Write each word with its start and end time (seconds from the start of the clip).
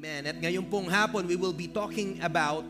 Amen. 0.00 0.32
At 0.32 0.40
ngayon 0.40 0.64
pong 0.72 0.88
hapon, 0.88 1.28
we 1.28 1.36
will 1.36 1.52
be 1.52 1.68
talking 1.68 2.16
about 2.24 2.64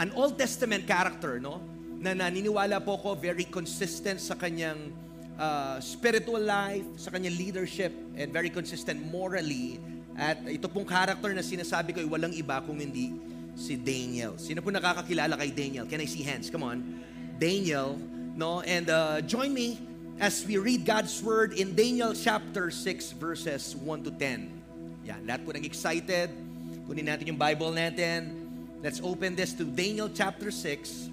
an 0.00 0.08
Old 0.16 0.40
Testament 0.40 0.88
character, 0.88 1.36
no? 1.36 1.60
Na 2.00 2.16
naniniwala 2.16 2.80
po 2.80 2.96
ko 2.96 3.12
very 3.12 3.44
consistent 3.44 4.16
sa 4.16 4.32
kanyang 4.32 4.88
uh, 5.36 5.76
spiritual 5.84 6.40
life, 6.40 6.88
sa 6.96 7.12
kanyang 7.12 7.36
leadership, 7.36 7.92
and 8.16 8.32
very 8.32 8.48
consistent 8.48 8.96
morally. 9.12 9.76
At 10.16 10.40
ito 10.48 10.72
pong 10.72 10.88
character 10.88 11.28
na 11.36 11.44
sinasabi 11.44 11.92
ko 11.92 12.00
ay 12.00 12.08
walang 12.08 12.32
iba 12.32 12.64
kung 12.64 12.80
hindi 12.80 13.12
si 13.52 13.76
Daniel. 13.76 14.40
Sino 14.40 14.64
po 14.64 14.72
nakakakilala 14.72 15.36
kay 15.36 15.52
Daniel? 15.52 15.84
Can 15.84 16.00
I 16.00 16.08
see 16.08 16.24
hands? 16.24 16.48
Come 16.48 16.64
on. 16.64 16.80
Daniel, 17.36 18.00
no? 18.40 18.64
And 18.64 18.88
uh, 18.88 19.20
join 19.28 19.52
me 19.52 19.76
as 20.16 20.48
we 20.48 20.56
read 20.56 20.88
God's 20.88 21.20
word 21.20 21.52
in 21.60 21.76
Daniel 21.76 22.16
chapter 22.16 22.72
6 22.72 23.20
verses 23.20 23.76
1 23.76 24.08
to 24.08 24.16
10. 24.16 25.04
Yan, 25.12 25.28
lahat 25.28 25.44
po 25.44 25.52
nang 25.52 25.68
excited. 25.68 26.48
Kunin 26.90 27.06
natin 27.06 27.30
yung 27.30 27.38
Bible 27.38 27.70
natin. 27.70 28.34
Let's 28.82 28.98
open 28.98 29.38
this 29.38 29.54
to 29.54 29.62
Daniel 29.62 30.10
chapter 30.10 30.50
6 30.50 31.06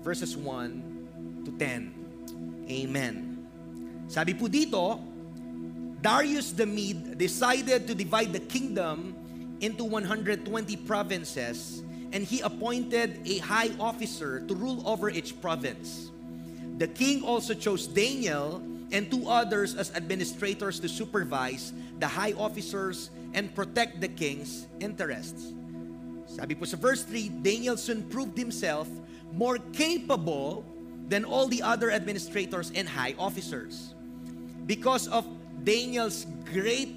verses 0.00 0.32
1 0.32 1.44
to 1.44 1.52
10. 1.60 2.64
Amen. 2.72 3.36
Sabi 4.08 4.32
po 4.32 4.48
dito, 4.48 4.96
Darius 6.00 6.56
the 6.56 6.64
Mede 6.64 7.20
decided 7.20 7.84
to 7.84 7.92
divide 7.92 8.32
the 8.32 8.40
kingdom 8.48 9.12
into 9.60 9.84
120 9.84 10.40
provinces 10.88 11.84
and 12.16 12.24
he 12.24 12.40
appointed 12.40 13.20
a 13.28 13.44
high 13.44 13.76
officer 13.76 14.40
to 14.48 14.56
rule 14.56 14.80
over 14.88 15.12
each 15.12 15.36
province. 15.44 16.08
The 16.80 16.88
king 16.88 17.20
also 17.20 17.52
chose 17.52 17.84
Daniel 17.84 18.64
and 18.88 19.12
two 19.12 19.28
others 19.28 19.76
as 19.76 19.92
administrators 19.92 20.80
to 20.80 20.88
supervise 20.88 21.76
the 22.00 22.08
high 22.08 22.32
officers 22.40 23.12
and 23.34 23.54
protect 23.54 24.00
the 24.00 24.08
king's 24.08 24.66
interests. 24.80 25.52
Sabi 26.24 26.54
po 26.54 26.64
sa 26.64 26.78
verse 26.78 27.02
3, 27.04 27.42
Daniel 27.42 27.76
soon 27.76 28.06
proved 28.08 28.38
himself 28.38 28.88
more 29.34 29.58
capable 29.74 30.64
than 31.10 31.26
all 31.26 31.46
the 31.50 31.60
other 31.60 31.90
administrators 31.90 32.72
and 32.74 32.88
high 32.88 33.14
officers. 33.18 33.92
Because 34.64 35.06
of 35.10 35.26
Daniel's 35.62 36.24
great 36.48 36.96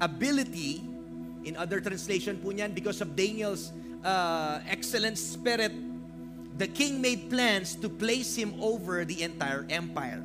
ability, 0.00 0.84
in 1.44 1.56
other 1.56 1.80
translation 1.80 2.38
po 2.38 2.52
niyan, 2.54 2.76
because 2.76 3.00
of 3.00 3.16
Daniel's 3.16 3.72
uh, 4.04 4.60
excellent 4.68 5.18
spirit, 5.18 5.72
the 6.56 6.66
king 6.66 7.00
made 7.00 7.30
plans 7.30 7.74
to 7.74 7.88
place 7.88 8.36
him 8.36 8.54
over 8.60 9.04
the 9.04 9.22
entire 9.22 9.66
empire. 9.70 10.22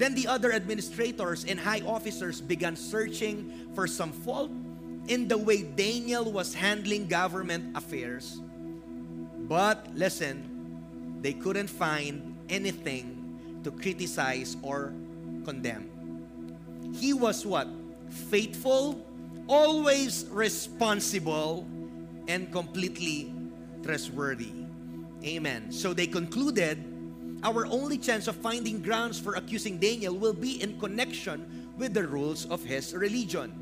Then 0.00 0.14
the 0.14 0.26
other 0.26 0.52
administrators 0.52 1.44
and 1.44 1.60
high 1.60 1.82
officers 1.84 2.40
began 2.40 2.74
searching 2.74 3.68
for 3.74 3.86
some 3.86 4.12
fault 4.12 4.50
in 5.08 5.28
the 5.28 5.38
way 5.38 5.62
Daniel 5.62 6.30
was 6.30 6.54
handling 6.54 7.06
government 7.06 7.76
affairs. 7.76 8.40
But 9.48 9.88
listen, 9.94 11.18
they 11.20 11.32
couldn't 11.32 11.68
find 11.68 12.36
anything 12.48 13.60
to 13.64 13.70
criticize 13.70 14.56
or 14.62 14.92
condemn. 15.44 15.90
He 16.94 17.12
was 17.12 17.44
what? 17.46 17.68
Faithful, 18.30 19.04
always 19.48 20.26
responsible, 20.30 21.66
and 22.28 22.52
completely 22.52 23.34
trustworthy. 23.82 24.52
Amen. 25.24 25.72
So 25.72 25.92
they 25.92 26.06
concluded 26.06 26.78
our 27.42 27.66
only 27.66 27.98
chance 27.98 28.28
of 28.28 28.36
finding 28.36 28.80
grounds 28.80 29.18
for 29.18 29.34
accusing 29.34 29.78
Daniel 29.78 30.14
will 30.14 30.32
be 30.32 30.62
in 30.62 30.78
connection 30.78 31.72
with 31.76 31.94
the 31.94 32.06
rules 32.06 32.46
of 32.46 32.62
his 32.62 32.94
religion. 32.94 33.52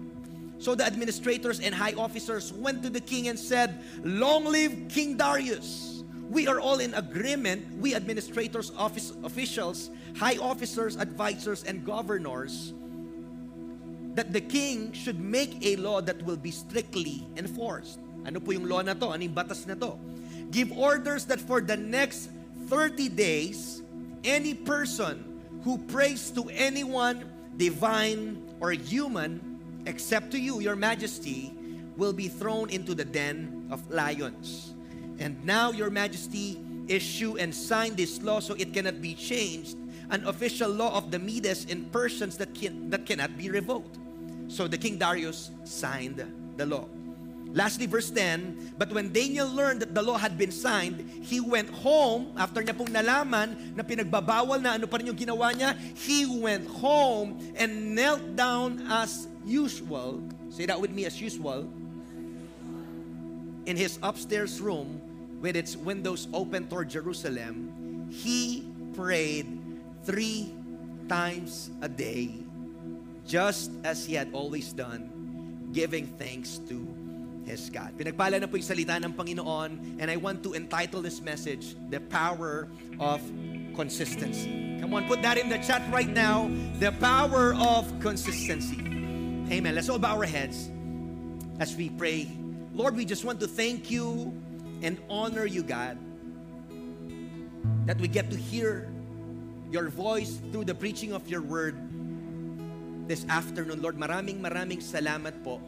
So 0.59 0.75
the 0.75 0.85
administrators 0.85 1.61
and 1.61 1.75
high 1.75 1.95
officers 1.95 2.53
went 2.53 2.83
to 2.83 2.91
the 2.91 3.01
king 3.01 3.29
and 3.29 3.39
said, 3.39 3.79
Long 4.03 4.45
live 4.45 4.89
King 4.89 5.17
Darius! 5.17 6.03
We 6.29 6.47
are 6.47 6.61
all 6.61 6.81
in 6.81 6.93
agreement, 6.93 7.65
we 7.81 7.95
administrators, 7.95 8.71
office, 8.77 9.17
officials, 9.25 9.89
high 10.15 10.37
officers, 10.37 10.97
advisors, 10.97 11.65
and 11.65 11.87
governors, 11.87 12.75
that 14.13 14.35
the 14.35 14.43
king 14.43 14.93
should 14.93 15.19
make 15.19 15.57
a 15.65 15.77
law 15.77 16.03
that 16.03 16.21
will 16.25 16.37
be 16.37 16.51
strictly 16.51 17.25
enforced. 17.37 17.99
Ano 18.27 18.41
po 18.41 18.53
yung 18.53 18.69
law 18.69 18.83
na 18.83 18.93
to? 18.93 19.09
Ano 19.09 19.25
yung 19.25 19.33
batas 19.33 19.65
na 19.65 19.73
to? 19.81 19.97
Give 20.51 20.69
orders 20.77 21.25
that 21.33 21.41
for 21.41 21.63
the 21.63 21.77
next 21.77 22.29
30 22.69 23.09
days, 23.09 23.81
any 24.21 24.53
person 24.53 25.25
who 25.65 25.79
prays 25.89 26.29
to 26.37 26.45
anyone, 26.53 27.25
divine 27.57 28.37
or 28.61 28.73
human, 28.73 29.58
except 29.89 30.31
to 30.33 30.39
you, 30.39 30.61
your 30.61 30.77
majesty, 30.77 31.53
will 31.97 32.13
be 32.13 32.29
thrown 32.29 32.71
into 32.71 32.95
the 32.95 33.05
den 33.05 33.67
of 33.73 33.83
lions. 33.91 34.75
And 35.19 35.43
now, 35.45 35.73
your 35.73 35.91
majesty, 35.91 36.61
issue 36.89 37.37
and 37.37 37.55
sign 37.55 37.95
this 37.95 38.23
law 38.23 38.41
so 38.41 38.55
it 38.55 38.73
cannot 38.73 39.01
be 39.01 39.15
changed, 39.15 39.77
an 40.11 40.25
official 40.25 40.71
law 40.71 40.97
of 40.97 41.11
the 41.11 41.19
Medes 41.19 41.67
and 41.69 41.91
Persians 41.93 42.37
that, 42.39 42.55
can, 42.55 42.91
that 42.91 43.05
cannot 43.05 43.37
be 43.37 43.51
revoked. 43.51 43.99
So 44.49 44.67
the 44.67 44.79
king 44.79 44.97
Darius 44.97 45.51
signed 45.65 46.25
the 46.57 46.67
law. 46.67 46.89
Lastly, 47.53 47.87
verse 47.87 48.11
10, 48.11 48.75
But 48.77 48.93
when 48.93 49.13
Daniel 49.13 49.49
learned 49.49 49.81
that 49.81 49.95
the 49.95 50.03
law 50.03 50.19
had 50.19 50.37
been 50.37 50.53
signed, 50.53 51.09
he 51.23 51.41
went 51.41 51.69
home, 51.71 52.33
after 52.37 52.61
niya 52.63 52.77
pong 52.77 52.93
nalaman 52.93 53.77
na 53.77 53.83
pinagbabawal 53.83 54.61
na 54.61 54.77
ano 54.77 54.85
pa 54.85 55.01
rin 55.01 55.09
yung 55.09 55.17
ginawa 55.17 55.57
niya, 55.57 55.73
he 55.97 56.29
went 56.29 56.69
home 56.69 57.41
and 57.57 57.97
knelt 57.97 58.37
down 58.37 58.85
as 58.93 59.29
usual, 59.49 60.21
say 60.53 60.67
that 60.67 60.79
with 60.79 60.93
me, 60.93 61.07
as 61.07 61.21
usual, 61.21 61.67
in 63.65 63.77
his 63.77 63.99
upstairs 64.03 64.61
room 64.61 65.01
with 65.41 65.57
its 65.57 65.77
windows 65.77 66.29
open 66.33 66.69
toward 66.69 66.89
Jerusalem, 66.89 68.09
he 68.13 68.69
prayed 68.95 69.49
three 70.05 70.53
times 71.09 71.71
a 71.81 71.89
day, 71.89 72.37
just 73.27 73.73
as 73.85 74.05
he 74.05 74.15
had 74.15 74.29
always 74.33 74.73
done, 74.73 75.09
giving 75.73 76.07
thanks 76.21 76.61
to 76.69 76.87
his 77.45 77.69
God. 77.73 77.97
Pinagpala 77.97 78.41
na 78.41 78.47
po 78.47 78.57
yung 78.61 78.69
salita 78.69 79.01
ng 79.01 79.13
Panginoon 79.17 80.01
and 80.01 80.11
I 80.11 80.17
want 80.17 80.45
to 80.45 80.53
entitle 80.53 81.01
this 81.01 81.21
message, 81.21 81.77
The 81.89 82.01
Power 82.01 82.69
of 83.01 83.25
Consistency. 83.73 84.77
Come 84.81 84.93
on, 84.95 85.09
put 85.09 85.21
that 85.23 85.37
in 85.37 85.49
the 85.49 85.59
chat 85.59 85.85
right 85.93 86.09
now. 86.09 86.49
The 86.81 86.93
power 87.01 87.57
of 87.57 87.89
consistency. 88.01 88.88
Amen. 89.49 89.75
Let's 89.75 89.89
all 89.89 89.99
bow 89.99 90.13
our 90.13 90.29
heads 90.29 90.69
as 91.57 91.73
we 91.73 91.89
pray. 91.89 92.29
Lord, 92.77 92.93
we 92.93 93.09
just 93.09 93.25
want 93.25 93.41
to 93.41 93.49
thank 93.49 93.91
you 93.91 94.37
and 94.85 95.01
honor 95.09 95.49
you, 95.49 95.65
God, 95.65 95.97
that 97.89 97.97
we 97.97 98.13
get 98.13 98.29
to 98.29 98.37
hear 98.37 98.93
your 99.73 99.89
voice 99.89 100.37
through 100.53 100.69
the 100.69 100.77
preaching 100.77 101.17
of 101.17 101.25
your 101.33 101.41
word 101.41 101.81
this 103.09 103.25
afternoon. 103.33 103.81
Lord, 103.81 103.97
maraming 103.97 104.37
maraming 104.45 104.85
salamat 104.85 105.41
po 105.41 105.65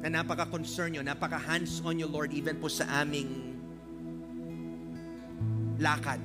na 0.00 0.08
napaka-concern 0.08 0.96
nyo, 0.96 1.04
napaka-hands-on 1.04 2.00
nyo, 2.00 2.08
Lord, 2.08 2.32
even 2.32 2.56
po 2.56 2.72
sa 2.72 2.88
aming 3.04 3.52
lakad, 5.76 6.24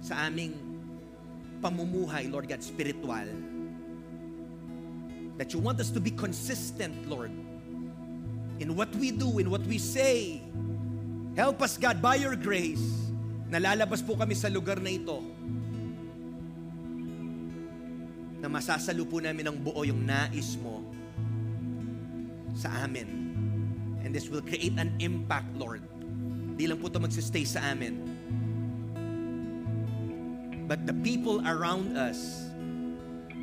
sa 0.00 0.32
aming 0.32 0.56
pamumuhay, 1.60 2.32
Lord 2.32 2.48
God, 2.48 2.64
spiritual. 2.64 3.52
That 5.36 5.50
you 5.52 5.58
want 5.58 5.82
us 5.82 5.90
to 5.90 6.00
be 6.00 6.14
consistent, 6.14 6.94
Lord, 7.10 7.34
in 8.62 8.76
what 8.78 8.94
we 8.94 9.10
do, 9.10 9.42
in 9.42 9.50
what 9.50 9.66
we 9.66 9.78
say. 9.78 10.42
Help 11.34 11.58
us, 11.62 11.74
God, 11.74 11.98
by 11.98 12.14
your 12.22 12.38
grace. 12.38 12.82
Nalalabas 13.50 13.98
po 14.06 14.14
kami 14.14 14.38
sa 14.38 14.46
lugar 14.46 14.78
na 14.78 14.94
ito 14.94 15.18
na 18.44 18.46
masasalo 18.46 19.08
po 19.08 19.24
namin 19.24 19.48
ng 19.48 19.56
buo 19.56 19.82
yung 19.88 20.04
nais 20.04 20.54
mo 20.60 20.84
sa 22.52 22.70
amin. 22.84 23.08
And 24.04 24.12
this 24.12 24.28
will 24.28 24.44
create 24.44 24.76
an 24.76 24.92
impact, 25.00 25.48
Lord. 25.56 25.80
Di 26.54 26.68
lang 26.68 26.78
po 26.78 26.92
ito 26.92 27.00
magsistay 27.00 27.48
sa 27.48 27.72
amin. 27.72 28.04
But 30.68 30.84
the 30.84 30.92
people 31.00 31.40
around 31.48 31.96
us 31.96 32.48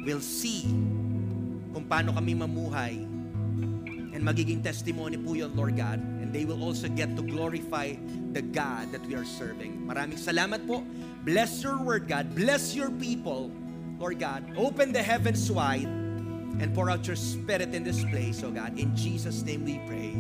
will 0.06 0.22
see 0.22 0.70
kung 1.72 1.88
paano 1.88 2.14
kami 2.16 2.36
mamuhay 2.36 2.96
and 4.12 4.22
magiging 4.22 4.62
testimony 4.62 5.18
po 5.18 5.34
yun, 5.34 5.52
Lord 5.56 5.80
God. 5.80 5.98
And 5.98 6.30
they 6.30 6.46
will 6.46 6.62
also 6.62 6.88
get 6.92 7.16
to 7.16 7.24
glorify 7.24 7.96
the 8.32 8.44
God 8.44 8.92
that 8.92 9.04
we 9.08 9.16
are 9.16 9.26
serving. 9.26 9.88
Maraming 9.88 10.20
salamat 10.20 10.68
po. 10.68 10.84
Bless 11.24 11.64
your 11.64 11.80
word, 11.82 12.08
God. 12.08 12.36
Bless 12.36 12.76
your 12.76 12.92
people, 12.92 13.50
Lord 13.98 14.20
God. 14.20 14.46
Open 14.60 14.92
the 14.92 15.02
heavens 15.02 15.50
wide 15.50 15.90
and 16.60 16.70
pour 16.76 16.92
out 16.92 17.08
your 17.08 17.18
spirit 17.18 17.74
in 17.74 17.82
this 17.82 18.04
place, 18.12 18.44
oh 18.44 18.52
God. 18.52 18.78
In 18.78 18.94
Jesus' 18.94 19.42
name 19.42 19.64
we 19.64 19.80
pray. 19.88 20.14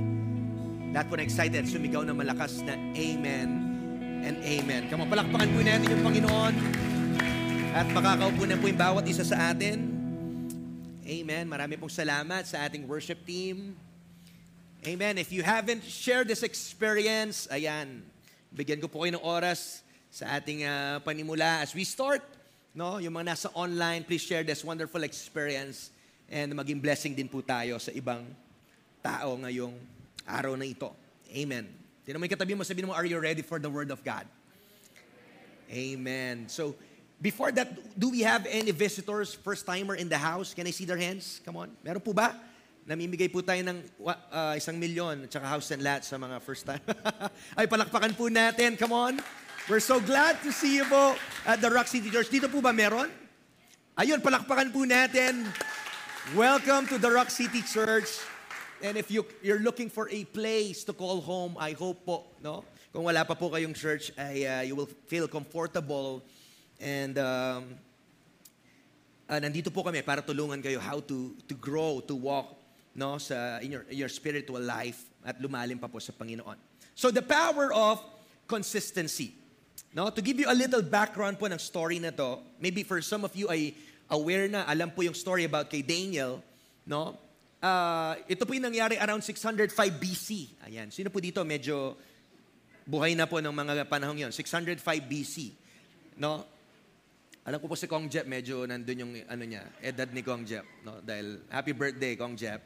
Lahat 0.91 1.07
po 1.07 1.15
na 1.15 1.23
excited, 1.23 1.63
sumigaw 1.67 2.03
na 2.03 2.11
malakas 2.15 2.63
na 2.63 2.75
Amen 2.95 3.47
and 4.21 4.37
Amen. 4.43 4.87
On, 4.91 5.07
palakpakan 5.07 5.47
po 5.51 5.59
natin 5.63 5.87
yung 5.87 6.03
Panginoon. 6.03 6.53
At 7.71 7.87
makakaupo 7.95 8.43
na 8.43 8.59
po 8.59 8.67
yung 8.67 8.79
bawat 8.79 9.07
isa 9.07 9.23
sa 9.23 9.55
atin. 9.55 9.90
Amen. 11.11 11.43
Marami 11.43 11.75
pong 11.75 11.91
salamat 11.91 12.47
sa 12.47 12.63
ating 12.63 12.87
worship 12.87 13.19
team. 13.27 13.75
Amen. 14.87 15.19
If 15.19 15.35
you 15.35 15.43
haven't 15.43 15.83
shared 15.83 16.31
this 16.31 16.39
experience, 16.39 17.51
ayan, 17.51 17.99
bigyan 18.55 18.79
ko 18.79 18.87
po 18.87 19.03
kayo 19.03 19.19
ng 19.19 19.25
oras 19.27 19.83
sa 20.07 20.39
ating 20.39 20.63
uh, 20.63 21.03
panimula 21.03 21.67
as 21.67 21.75
we 21.75 21.83
start. 21.83 22.23
No, 22.71 22.95
yung 23.03 23.11
mga 23.19 23.35
nasa 23.35 23.51
online, 23.51 24.07
please 24.07 24.23
share 24.23 24.47
this 24.47 24.63
wonderful 24.63 25.03
experience 25.03 25.91
and 26.31 26.55
maging 26.55 26.79
blessing 26.79 27.11
din 27.11 27.27
po 27.27 27.43
tayo 27.43 27.75
sa 27.75 27.91
ibang 27.91 28.23
tao 29.03 29.35
ngayong 29.35 29.75
araw 30.23 30.55
na 30.55 30.63
ito. 30.63 30.95
Amen. 31.27 31.67
Yung 32.07 32.23
katabi 32.23 32.55
mo, 32.55 32.63
sabihin 32.63 32.87
mo, 32.87 32.95
are 32.95 33.03
you 33.03 33.19
ready 33.19 33.43
for 33.43 33.59
the 33.59 33.67
Word 33.67 33.91
of 33.91 33.99
God? 33.99 34.23
Amen. 35.67 36.47
So, 36.47 36.71
before 37.21 37.53
that, 37.53 37.69
do 37.93 38.09
we 38.09 38.25
have 38.25 38.49
any 38.49 38.73
visitors, 38.73 39.37
first-timer 39.37 39.95
in 39.95 40.09
the 40.09 40.17
house? 40.17 40.57
Can 40.57 40.65
I 40.65 40.73
see 40.73 40.89
their 40.89 40.97
hands? 40.97 41.39
Come 41.45 41.55
on. 41.55 41.69
Meron 41.85 42.01
po 42.01 42.11
ba? 42.17 42.33
Namimigay 42.81 43.29
po 43.29 43.45
tayo 43.45 43.61
ng 43.61 43.77
uh, 44.01 44.57
isang 44.57 44.73
milyon 44.73 45.29
at 45.29 45.29
saka 45.29 45.45
house 45.45 45.69
and 45.69 45.85
lot 45.85 46.01
sa 46.01 46.17
mga 46.17 46.41
first 46.41 46.65
time. 46.65 46.81
Ay, 47.57 47.69
palakpakan 47.69 48.17
po 48.17 48.25
natin. 48.25 48.73
Come 48.73 48.91
on. 48.97 49.13
We're 49.69 49.85
so 49.85 50.01
glad 50.01 50.41
to 50.41 50.49
see 50.49 50.81
you 50.81 50.85
po 50.89 51.13
at 51.45 51.61
the 51.61 51.69
Rock 51.69 51.85
City 51.85 52.09
Church. 52.09 52.33
Dito 52.33 52.49
po 52.49 52.57
ba 52.57 52.73
meron? 52.73 53.13
Ayun, 53.93 54.17
palakpakan 54.17 54.73
po 54.73 54.81
natin. 54.89 55.45
Welcome 56.33 56.89
to 56.89 56.97
the 56.97 57.13
Rock 57.13 57.29
City 57.29 57.61
Church. 57.61 58.09
And 58.81 58.97
if 58.97 59.13
you, 59.13 59.21
you're 59.45 59.61
looking 59.61 59.93
for 59.93 60.09
a 60.09 60.25
place 60.25 60.81
to 60.89 60.93
call 60.97 61.21
home, 61.21 61.53
I 61.61 61.77
hope 61.77 62.01
po, 62.01 62.33
no? 62.41 62.65
Kung 62.89 63.05
wala 63.05 63.21
pa 63.21 63.37
po 63.37 63.53
kayong 63.53 63.77
church, 63.77 64.09
ay, 64.17 64.41
uh, 64.41 64.65
you 64.65 64.73
will 64.73 64.89
feel 65.05 65.29
comfortable 65.29 66.25
and 66.81 67.15
um, 67.21 67.77
uh, 69.29 69.39
nandito 69.39 69.69
po 69.69 69.85
kami 69.85 70.01
para 70.01 70.25
tulungan 70.25 70.59
kayo 70.59 70.81
how 70.81 70.99
to 70.99 71.37
to 71.45 71.53
grow, 71.53 72.01
to 72.01 72.17
walk 72.17 72.57
no 72.97 73.15
sa 73.21 73.61
in 73.63 73.71
your, 73.71 73.85
your 73.87 74.11
spiritual 74.11 74.59
life 74.59 75.05
at 75.23 75.39
lumalim 75.39 75.77
pa 75.77 75.87
po 75.87 76.01
sa 76.01 76.11
Panginoon. 76.11 76.57
So 76.97 77.13
the 77.13 77.23
power 77.23 77.71
of 77.71 78.01
consistency. 78.49 79.37
No, 79.95 80.11
to 80.11 80.19
give 80.23 80.39
you 80.39 80.47
a 80.47 80.55
little 80.55 80.83
background 80.83 81.39
po 81.39 81.47
ng 81.51 81.59
story 81.59 81.99
na 81.99 82.15
to, 82.15 82.39
maybe 82.59 82.83
for 82.83 83.03
some 83.03 83.27
of 83.27 83.35
you 83.35 83.51
ay 83.51 83.75
aware 84.11 84.47
na, 84.47 84.63
alam 84.67 84.91
po 84.91 85.03
yung 85.03 85.15
story 85.15 85.47
about 85.47 85.71
kay 85.71 85.83
Daniel, 85.83 86.43
no? 86.87 87.15
Uh, 87.61 88.17
ito 88.25 88.43
po 88.43 88.51
yung 88.57 88.67
nangyari 88.67 88.97
around 88.97 89.23
605 89.23 89.71
BC. 90.01 90.49
Ayan. 90.65 90.89
Sino 90.89 91.13
po 91.13 91.21
dito 91.21 91.45
medyo 91.45 91.93
buhay 92.89 93.13
na 93.13 93.29
po 93.29 93.37
ng 93.37 93.53
mga 93.53 93.85
panahong 93.85 94.17
yon 94.17 94.33
605 94.33 94.81
BC. 95.05 95.53
No? 96.17 96.41
Alam 97.41 97.57
ko 97.57 97.65
po 97.65 97.73
si 97.73 97.89
Kong 97.89 98.05
Jep, 98.05 98.29
medyo 98.29 98.69
nandun 98.69 99.01
yung 99.01 99.13
ano 99.25 99.43
niya, 99.49 99.65
edad 99.81 100.05
ni 100.13 100.21
Kong 100.21 100.45
Jep. 100.45 100.61
No? 100.85 101.01
Dahil 101.01 101.41
happy 101.49 101.73
birthday, 101.73 102.13
Kong 102.13 102.37
Jep. 102.37 102.61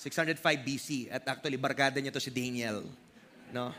605 0.00 0.40
BC. 0.40 1.12
At 1.12 1.28
actually, 1.28 1.60
barkada 1.60 2.00
niya 2.00 2.08
to 2.08 2.22
si 2.22 2.32
Daniel. 2.32 2.88
No? 3.52 3.76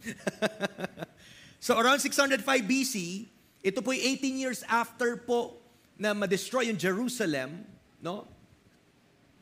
so 1.66 1.76
around 1.76 2.00
605 2.00 2.40
BC, 2.64 3.28
ito 3.60 3.84
po 3.84 3.92
18 3.92 4.40
years 4.40 4.64
after 4.72 5.20
po 5.20 5.60
na 6.00 6.16
ma-destroy 6.16 6.72
yung 6.72 6.80
Jerusalem, 6.80 7.60
no? 8.00 8.24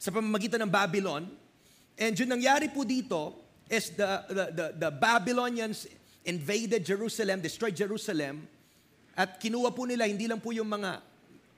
Sa 0.02 0.10
pamamagitan 0.10 0.58
ng 0.66 0.70
Babylon. 0.74 1.30
And 1.94 2.18
yung 2.18 2.34
nangyari 2.34 2.66
po 2.66 2.82
dito 2.82 3.38
is 3.70 3.94
the, 3.94 4.10
the, 4.26 4.44
the, 4.50 4.66
the 4.74 4.90
Babylonians 4.90 5.86
invaded 6.26 6.82
Jerusalem, 6.82 7.38
destroyed 7.38 7.78
Jerusalem, 7.78 8.50
at 9.14 9.38
kinuha 9.38 9.70
po 9.70 9.86
nila, 9.86 10.10
hindi 10.10 10.26
lang 10.26 10.42
po 10.42 10.50
yung 10.50 10.66
mga, 10.66 10.98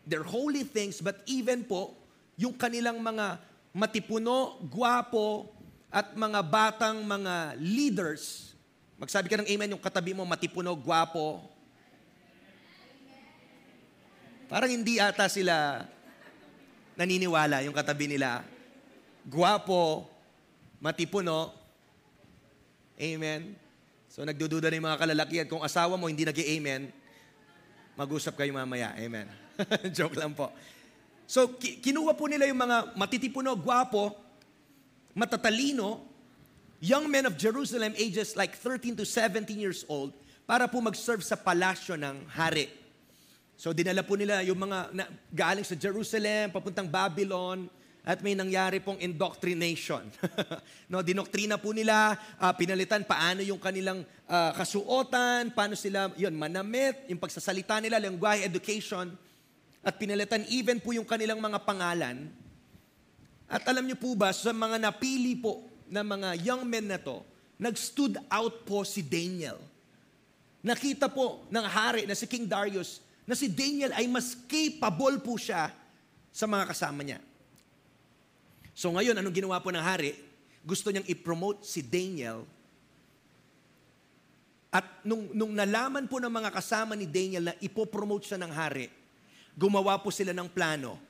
their 0.04 0.22
holy 0.22 0.62
things, 0.62 1.00
but 1.00 1.24
even 1.24 1.64
po, 1.64 1.96
yung 2.36 2.52
kanilang 2.52 3.00
mga 3.00 3.40
matipuno, 3.72 4.60
guwapo, 4.68 5.48
at 5.88 6.12
mga 6.12 6.40
batang 6.44 7.00
mga 7.00 7.56
leaders. 7.56 8.52
Magsabi 9.00 9.32
ka 9.32 9.40
ng 9.40 9.48
amen 9.48 9.72
yung 9.72 9.80
katabi 9.80 10.12
mo, 10.12 10.28
matipuno, 10.28 10.76
guwapo. 10.76 11.40
Parang 14.46 14.68
hindi 14.68 15.00
ata 15.00 15.26
sila 15.26 15.88
naniniwala 16.96 17.64
yung 17.64 17.76
katabi 17.76 18.08
nila. 18.08 18.44
Guwapo, 19.24 20.04
matipuno. 20.78 21.52
Amen. 22.96 23.56
So 24.12 24.24
nagdududa 24.24 24.68
na 24.68 24.76
yung 24.76 24.88
mga 24.88 25.00
kalalakihan. 25.00 25.48
Kung 25.48 25.64
asawa 25.64 25.96
mo 26.00 26.08
hindi 26.08 26.24
nag-amen, 26.24 27.05
Mag-usap 27.96 28.36
kayo 28.36 28.52
mamaya. 28.52 28.92
Amen. 28.92 29.24
Joke 29.96 30.20
lang 30.20 30.36
po. 30.36 30.52
So, 31.24 31.56
ki- 31.56 31.80
kinuha 31.80 32.12
po 32.12 32.28
nila 32.28 32.44
yung 32.44 32.60
mga 32.60 32.92
matitipuno, 32.92 33.56
gwapo, 33.56 34.12
matatalino, 35.16 36.04
young 36.78 37.08
men 37.08 37.24
of 37.24 37.40
Jerusalem, 37.40 37.96
ages 37.96 38.36
like 38.36 38.52
13 38.52 39.00
to 39.00 39.08
17 39.08 39.48
years 39.56 39.82
old, 39.88 40.12
para 40.44 40.68
po 40.68 40.78
mag-serve 40.84 41.24
sa 41.24 41.40
palasyo 41.40 41.96
ng 41.96 42.28
hari. 42.28 42.68
So, 43.56 43.72
dinala 43.72 44.04
po 44.04 44.14
nila 44.14 44.44
yung 44.44 44.60
mga 44.60 44.92
na, 44.92 45.08
galing 45.32 45.64
sa 45.64 45.72
Jerusalem, 45.72 46.52
papuntang 46.52 46.86
Babylon, 46.86 47.64
at 48.06 48.22
may 48.22 48.38
nangyari 48.38 48.78
pong 48.78 49.02
indoctrination. 49.02 50.06
no, 50.94 51.02
dinoktrina 51.02 51.58
po 51.58 51.74
nila, 51.74 52.14
uh, 52.38 52.54
pinalitan 52.54 53.02
paano 53.02 53.42
yung 53.42 53.58
kanilang 53.58 54.06
uh, 54.30 54.54
kasuotan, 54.54 55.50
paano 55.50 55.74
sila, 55.74 56.14
yun, 56.14 56.30
manamit, 56.38 57.02
yung 57.10 57.18
pagsasalita 57.18 57.82
nila, 57.82 57.98
lengguwahe, 57.98 58.46
education, 58.46 59.10
at 59.82 59.98
pinalitan 59.98 60.46
even 60.54 60.78
po 60.78 60.94
yung 60.94 61.02
kanilang 61.02 61.42
mga 61.42 61.58
pangalan. 61.66 62.30
At 63.50 63.66
alam 63.66 63.82
niyo 63.82 63.98
po 63.98 64.14
ba, 64.14 64.30
sa 64.30 64.54
mga 64.54 64.78
napili 64.86 65.34
po 65.34 65.66
na 65.90 66.06
mga 66.06 66.38
young 66.46 66.62
men 66.62 66.86
na 66.86 67.02
to, 67.02 67.26
nag-stood 67.58 68.22
out 68.30 68.62
po 68.62 68.86
si 68.86 69.02
Daniel. 69.02 69.58
Nakita 70.62 71.10
po 71.10 71.42
ng 71.50 71.66
hari 71.66 72.06
na 72.06 72.14
si 72.14 72.30
King 72.30 72.46
Darius 72.46 73.02
na 73.26 73.34
si 73.34 73.50
Daniel 73.50 73.90
ay 73.98 74.06
mas 74.06 74.38
capable 74.46 75.18
po 75.18 75.34
siya 75.34 75.74
sa 76.30 76.46
mga 76.46 76.70
kasama 76.70 77.02
niya. 77.02 77.18
So 78.76 78.92
ngayon, 78.92 79.16
anong 79.16 79.32
ginawa 79.32 79.56
po 79.56 79.72
ng 79.72 79.80
hari? 79.80 80.12
Gusto 80.60 80.92
niyang 80.92 81.08
i-promote 81.08 81.64
si 81.64 81.80
Daniel. 81.80 82.44
At 84.68 84.84
nung, 85.00 85.32
nung 85.32 85.56
nalaman 85.56 86.04
po 86.04 86.20
ng 86.20 86.28
mga 86.28 86.52
kasama 86.52 86.92
ni 86.92 87.08
Daniel 87.08 87.48
na 87.48 87.54
ipopromote 87.64 88.28
siya 88.28 88.36
ng 88.36 88.52
hari, 88.52 88.92
gumawa 89.56 89.96
po 89.96 90.12
sila 90.12 90.36
ng 90.36 90.52
plano. 90.52 91.00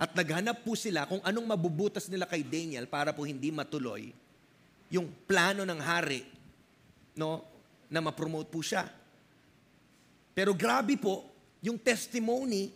At 0.00 0.16
naghanap 0.16 0.64
po 0.64 0.72
sila 0.72 1.04
kung 1.04 1.20
anong 1.20 1.44
mabubutas 1.44 2.08
nila 2.08 2.24
kay 2.24 2.40
Daniel 2.40 2.88
para 2.88 3.12
po 3.12 3.28
hindi 3.28 3.52
matuloy 3.52 4.08
yung 4.88 5.12
plano 5.28 5.68
ng 5.68 5.80
hari 5.84 6.24
no, 7.20 7.44
na 7.92 8.00
ma-promote 8.00 8.48
po 8.48 8.64
siya. 8.64 8.88
Pero 10.32 10.56
grabe 10.56 10.96
po, 10.96 11.28
yung 11.60 11.76
testimony 11.76 12.72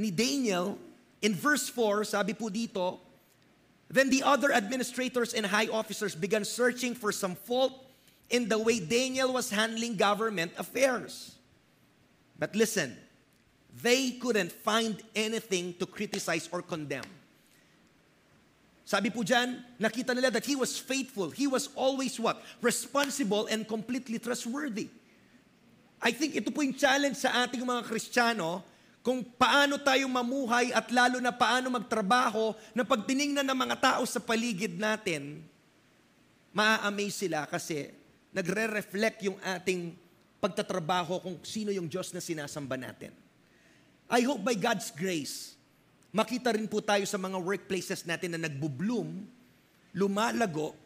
ni 0.00 0.08
Daniel 0.08 0.89
In 1.20 1.34
verse 1.34 1.68
4, 1.68 2.04
sabi 2.04 2.32
po 2.32 2.48
dito, 2.48 2.98
Then 3.90 4.08
the 4.08 4.22
other 4.22 4.52
administrators 4.52 5.34
and 5.34 5.44
high 5.44 5.66
officers 5.66 6.14
began 6.14 6.44
searching 6.44 6.94
for 6.94 7.12
some 7.12 7.34
fault 7.34 7.74
in 8.30 8.48
the 8.48 8.56
way 8.56 8.78
Daniel 8.78 9.34
was 9.34 9.50
handling 9.50 9.96
government 9.96 10.52
affairs. 10.56 11.34
But 12.38 12.54
listen, 12.54 12.96
they 13.82 14.12
couldn't 14.12 14.52
find 14.52 15.02
anything 15.14 15.74
to 15.82 15.86
criticize 15.86 16.48
or 16.52 16.62
condemn. 16.62 17.04
Sabi 18.86 19.10
po 19.10 19.22
dyan, 19.22 19.62
nakita 19.78 20.14
nila 20.14 20.34
that 20.34 20.46
he 20.46 20.58
was 20.58 20.74
faithful. 20.78 21.30
He 21.30 21.46
was 21.46 21.70
always 21.78 22.18
what? 22.18 22.42
Responsible 22.58 23.46
and 23.46 23.62
completely 23.62 24.18
trustworthy. 24.18 24.90
I 26.00 26.10
think 26.10 26.34
ito 26.34 26.50
po 26.50 26.64
yung 26.64 26.74
challenge 26.74 27.22
sa 27.22 27.44
ating 27.44 27.62
mga 27.62 27.86
Kristiyano 27.86 28.64
kung 29.00 29.24
paano 29.24 29.80
tayo 29.80 30.04
mamuhay 30.12 30.76
at 30.76 30.92
lalo 30.92 31.24
na 31.24 31.32
paano 31.32 31.72
magtrabaho 31.72 32.52
na 32.76 32.84
pag 32.84 33.00
ng 33.08 33.56
mga 33.56 33.76
tao 33.80 34.02
sa 34.04 34.20
paligid 34.20 34.76
natin, 34.76 35.40
maa-amaze 36.52 37.24
sila 37.24 37.48
kasi 37.48 37.88
nagre-reflect 38.36 39.24
yung 39.24 39.40
ating 39.40 39.96
pagtatrabaho 40.36 41.20
kung 41.20 41.36
sino 41.40 41.72
yung 41.72 41.88
Diyos 41.88 42.12
na 42.12 42.20
sinasamba 42.20 42.76
natin. 42.76 43.12
I 44.10 44.20
hope 44.26 44.44
by 44.44 44.56
God's 44.58 44.92
grace, 44.92 45.56
makita 46.12 46.52
rin 46.52 46.68
po 46.68 46.84
tayo 46.84 47.06
sa 47.08 47.16
mga 47.16 47.40
workplaces 47.40 48.04
natin 48.04 48.36
na 48.36 48.40
nagbo-bloom, 48.48 49.24
lumalago, 49.96 50.76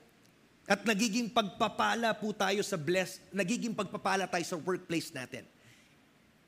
at 0.64 0.80
nagiging 0.86 1.28
pagpapala 1.28 2.14
po 2.16 2.32
tayo 2.32 2.62
sa 2.64 2.78
bless, 2.80 3.20
nagiging 3.34 3.76
pagpapala 3.76 4.24
tayo 4.30 4.44
sa 4.44 4.56
workplace 4.56 5.12
natin. 5.12 5.44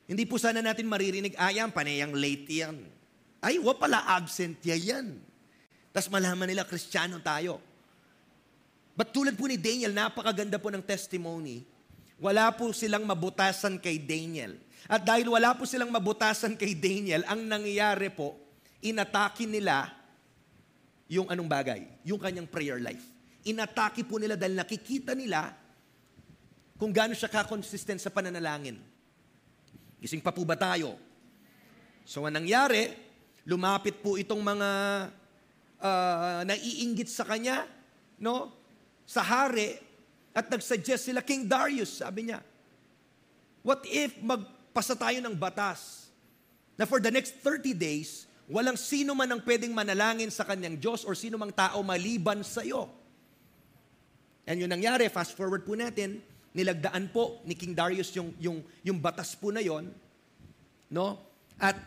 Hindi 0.07 0.23
po 0.23 0.39
sana 0.39 0.63
natin 0.63 0.87
maririnig, 0.87 1.35
ayan, 1.35 1.67
panayang 1.69 2.15
late 2.15 2.47
yan. 2.47 2.79
Ay, 3.43 3.59
wa 3.59 3.75
pala 3.75 4.07
absent 4.07 4.63
yan. 4.63 5.19
Tapos 5.91 6.07
malaman 6.07 6.47
nila, 6.47 6.63
kristyano 6.63 7.19
tayo. 7.19 7.59
But 8.97 9.13
tulad 9.13 9.35
po 9.35 9.45
ni 9.45 9.59
Daniel, 9.59 9.93
napakaganda 9.93 10.57
po 10.57 10.71
ng 10.71 10.81
testimony. 10.81 11.61
Wala 12.17 12.49
po 12.55 12.73
silang 12.73 13.05
mabutasan 13.05 13.77
kay 13.77 14.01
Daniel. 14.01 14.57
At 14.89 15.05
dahil 15.05 15.29
wala 15.29 15.53
po 15.53 15.67
silang 15.69 15.93
mabutasan 15.93 16.57
kay 16.57 16.73
Daniel, 16.73 17.21
ang 17.27 17.45
nangyayari 17.45 18.09
po, 18.09 18.33
inatake 18.81 19.45
nila 19.45 19.91
yung 21.11 21.29
anong 21.29 21.45
bagay? 21.51 21.81
Yung 22.07 22.17
kanyang 22.17 22.47
prayer 22.49 22.79
life. 22.81 23.03
Inatake 23.45 24.01
po 24.07 24.17
nila 24.17 24.33
dahil 24.39 24.55
nakikita 24.55 25.13
nila 25.13 25.53
kung 26.75 26.89
gaano 26.91 27.13
siya 27.13 27.31
kakonsistent 27.31 28.01
sa 28.01 28.09
pananalangin. 28.09 28.81
Gising 29.97 30.21
pa 30.21 30.29
po 30.29 30.45
ba 30.45 30.53
tayo? 30.53 30.97
So, 32.05 32.23
ang 32.23 32.37
nangyari, 32.37 32.93
lumapit 33.43 33.99
po 33.99 34.15
itong 34.15 34.39
mga 34.39 34.69
uh, 35.81 36.41
naiinggit 36.45 37.09
sa 37.09 37.25
kanya, 37.25 37.65
no? 38.21 38.53
Sa 39.07 39.25
hari, 39.25 39.79
at 40.37 40.45
nagsuggest 40.53 41.09
sila, 41.09 41.25
King 41.25 41.49
Darius, 41.49 41.97
sabi 41.97 42.29
niya, 42.29 42.45
what 43.65 43.81
if 43.89 44.13
magpasa 44.21 44.93
tayo 44.93 45.17
ng 45.17 45.33
batas 45.33 46.13
na 46.77 46.85
for 46.85 47.01
the 47.01 47.09
next 47.09 47.41
30 47.41 47.73
days, 47.73 48.29
walang 48.45 48.77
sino 48.77 49.17
man 49.17 49.33
ang 49.33 49.41
pwedeng 49.41 49.73
manalangin 49.73 50.29
sa 50.29 50.45
kanyang 50.45 50.77
Diyos 50.77 51.01
or 51.03 51.17
sino 51.17 51.41
mang 51.41 51.49
tao 51.49 51.81
maliban 51.81 52.45
sa 52.45 52.61
iyo. 52.61 52.85
And 54.47 54.61
yung 54.61 54.71
nangyari, 54.71 55.09
fast 55.11 55.35
forward 55.35 55.67
po 55.67 55.75
natin, 55.75 56.23
nilagdaan 56.57 57.13
po 57.13 57.45
ni 57.45 57.53
King 57.53 57.77
Darius 57.77 58.09
yung, 58.17 58.33
yung, 58.41 58.65
yung 58.81 58.97
batas 58.97 59.37
po 59.37 59.53
na 59.53 59.61
yon, 59.61 59.93
no? 60.89 61.21
At 61.61 61.77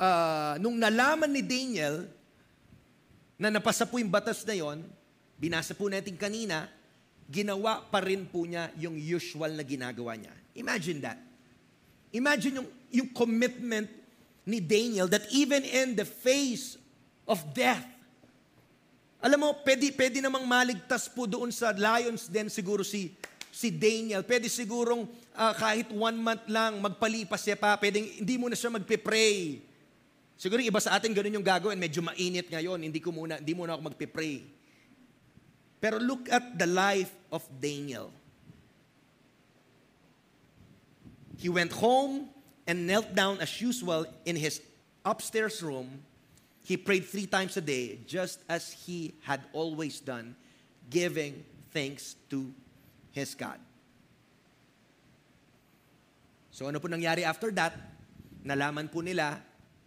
uh, 0.00 0.56
nung 0.56 0.80
nalaman 0.80 1.28
ni 1.28 1.44
Daniel 1.44 2.08
na 3.36 3.52
napasa 3.52 3.84
po 3.84 4.00
yung 4.00 4.08
batas 4.08 4.48
na 4.48 4.56
yon, 4.56 4.80
binasa 5.36 5.76
po 5.76 5.92
natin 5.92 6.16
kanina, 6.16 6.72
ginawa 7.28 7.84
pa 7.84 8.00
rin 8.00 8.24
po 8.24 8.48
niya 8.48 8.72
yung 8.80 8.96
usual 8.96 9.52
na 9.52 9.60
ginagawa 9.60 10.16
niya. 10.16 10.32
Imagine 10.56 11.04
that. 11.04 11.20
Imagine 12.08 12.64
yung, 12.64 12.68
yung 12.88 13.08
commitment 13.12 13.92
ni 14.48 14.64
Daniel 14.64 15.04
that 15.12 15.28
even 15.28 15.60
in 15.68 15.92
the 15.92 16.08
face 16.08 16.80
of 17.28 17.44
death, 17.52 17.84
alam 19.20 19.44
mo, 19.44 19.52
pwede, 19.60 19.92
pwede 19.92 20.24
namang 20.24 20.48
maligtas 20.48 21.10
po 21.10 21.28
doon 21.28 21.52
sa 21.52 21.76
lions 21.76 22.32
den 22.32 22.48
siguro 22.48 22.80
si, 22.80 23.12
si 23.52 23.72
Daniel. 23.72 24.22
Pwede 24.24 24.46
sigurong 24.50 25.08
uh, 25.34 25.54
kahit 25.54 25.90
one 25.92 26.18
month 26.18 26.44
lang 26.48 26.80
magpalipas 26.82 27.42
siya 27.42 27.56
pa. 27.56 27.76
Pwede, 27.78 28.00
hindi 28.00 28.34
mo 28.36 28.48
na 28.50 28.56
siya 28.58 28.72
magpe-pray. 28.72 29.64
Siguro 30.38 30.62
iba 30.62 30.78
sa 30.78 30.94
atin 30.94 31.10
ganun 31.10 31.40
yung 31.40 31.46
gagawin. 31.46 31.78
Medyo 31.78 32.00
mainit 32.02 32.46
ngayon. 32.46 32.78
Hindi, 32.78 33.00
ko 33.02 33.10
muna, 33.10 33.42
hindi 33.42 33.54
muna 33.54 33.74
ako 33.74 33.90
magpe-pray. 33.90 34.42
Pero 35.78 35.98
look 36.02 36.26
at 36.30 36.58
the 36.58 36.66
life 36.66 37.14
of 37.30 37.42
Daniel. 37.62 38.10
He 41.38 41.46
went 41.46 41.70
home 41.70 42.26
and 42.66 42.86
knelt 42.86 43.14
down 43.14 43.38
as 43.38 43.62
usual 43.62 44.06
in 44.26 44.34
his 44.34 44.60
upstairs 45.06 45.62
room. 45.62 46.02
He 46.66 46.76
prayed 46.76 47.06
three 47.06 47.26
times 47.26 47.56
a 47.56 47.62
day, 47.62 48.02
just 48.04 48.42
as 48.50 48.74
he 48.84 49.14
had 49.22 49.40
always 49.54 50.00
done, 50.00 50.34
giving 50.90 51.46
thanks 51.72 52.16
to 52.28 52.52
his 53.12 53.32
God. 53.36 53.60
So 56.50 56.66
ano 56.66 56.82
po 56.82 56.90
nangyari 56.90 57.22
after 57.22 57.54
that? 57.54 57.76
Nalaman 58.42 58.90
po 58.90 58.98
nila 58.98 59.38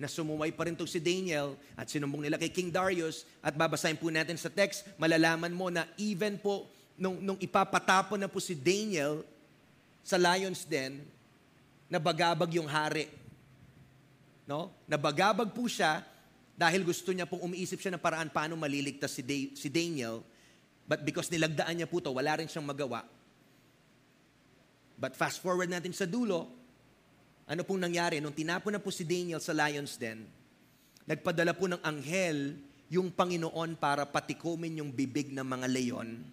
na 0.02 0.10
sumuway 0.10 0.50
pa 0.50 0.66
rin 0.66 0.74
to 0.74 0.90
si 0.90 0.98
Daniel 0.98 1.54
at 1.78 1.86
sinumbong 1.86 2.26
nila 2.26 2.42
kay 2.42 2.50
King 2.50 2.74
Darius 2.74 3.28
at 3.44 3.54
babasahin 3.54 4.00
po 4.00 4.10
natin 4.10 4.34
sa 4.34 4.50
text, 4.50 4.88
malalaman 4.98 5.54
mo 5.54 5.70
na 5.70 5.86
even 6.00 6.42
po 6.42 6.66
nung, 6.98 7.22
nung 7.22 7.38
ipapatapon 7.38 8.18
na 8.18 8.26
po 8.26 8.42
si 8.42 8.58
Daniel 8.58 9.22
sa 10.02 10.18
lion's 10.18 10.66
den, 10.66 11.06
nabagabag 11.86 12.58
yung 12.58 12.66
hari. 12.66 13.12
No? 14.50 14.74
Nabagabag 14.90 15.54
po 15.54 15.70
siya 15.70 16.02
dahil 16.58 16.82
gusto 16.82 17.14
niya 17.14 17.30
pong 17.30 17.46
umiisip 17.46 17.78
siya 17.78 17.94
ng 17.94 18.02
paraan 18.02 18.30
paano 18.30 18.58
maliligtas 18.58 19.14
si, 19.14 19.22
da- 19.22 19.54
si 19.54 19.68
Daniel. 19.70 20.26
But 20.92 21.08
because 21.08 21.32
nilagdaan 21.32 21.80
niya 21.80 21.88
po 21.88 22.04
to, 22.04 22.12
wala 22.12 22.36
rin 22.36 22.52
siyang 22.52 22.68
magawa. 22.68 23.08
But 25.00 25.16
fast 25.16 25.40
forward 25.40 25.72
natin 25.72 25.96
sa 25.96 26.04
dulo, 26.04 26.52
ano 27.48 27.64
pong 27.64 27.80
nangyari? 27.80 28.20
Nung 28.20 28.36
tinapon 28.36 28.76
na 28.76 28.84
po 28.84 28.92
si 28.92 29.08
Daniel 29.08 29.40
sa 29.40 29.56
lion's 29.56 29.96
den, 29.96 30.28
nagpadala 31.08 31.56
po 31.56 31.72
ng 31.72 31.80
anghel 31.80 32.60
yung 32.92 33.08
Panginoon 33.08 33.80
para 33.80 34.04
patikumin 34.04 34.84
yung 34.84 34.92
bibig 34.92 35.32
ng 35.32 35.48
mga 35.48 35.68
leon. 35.72 36.28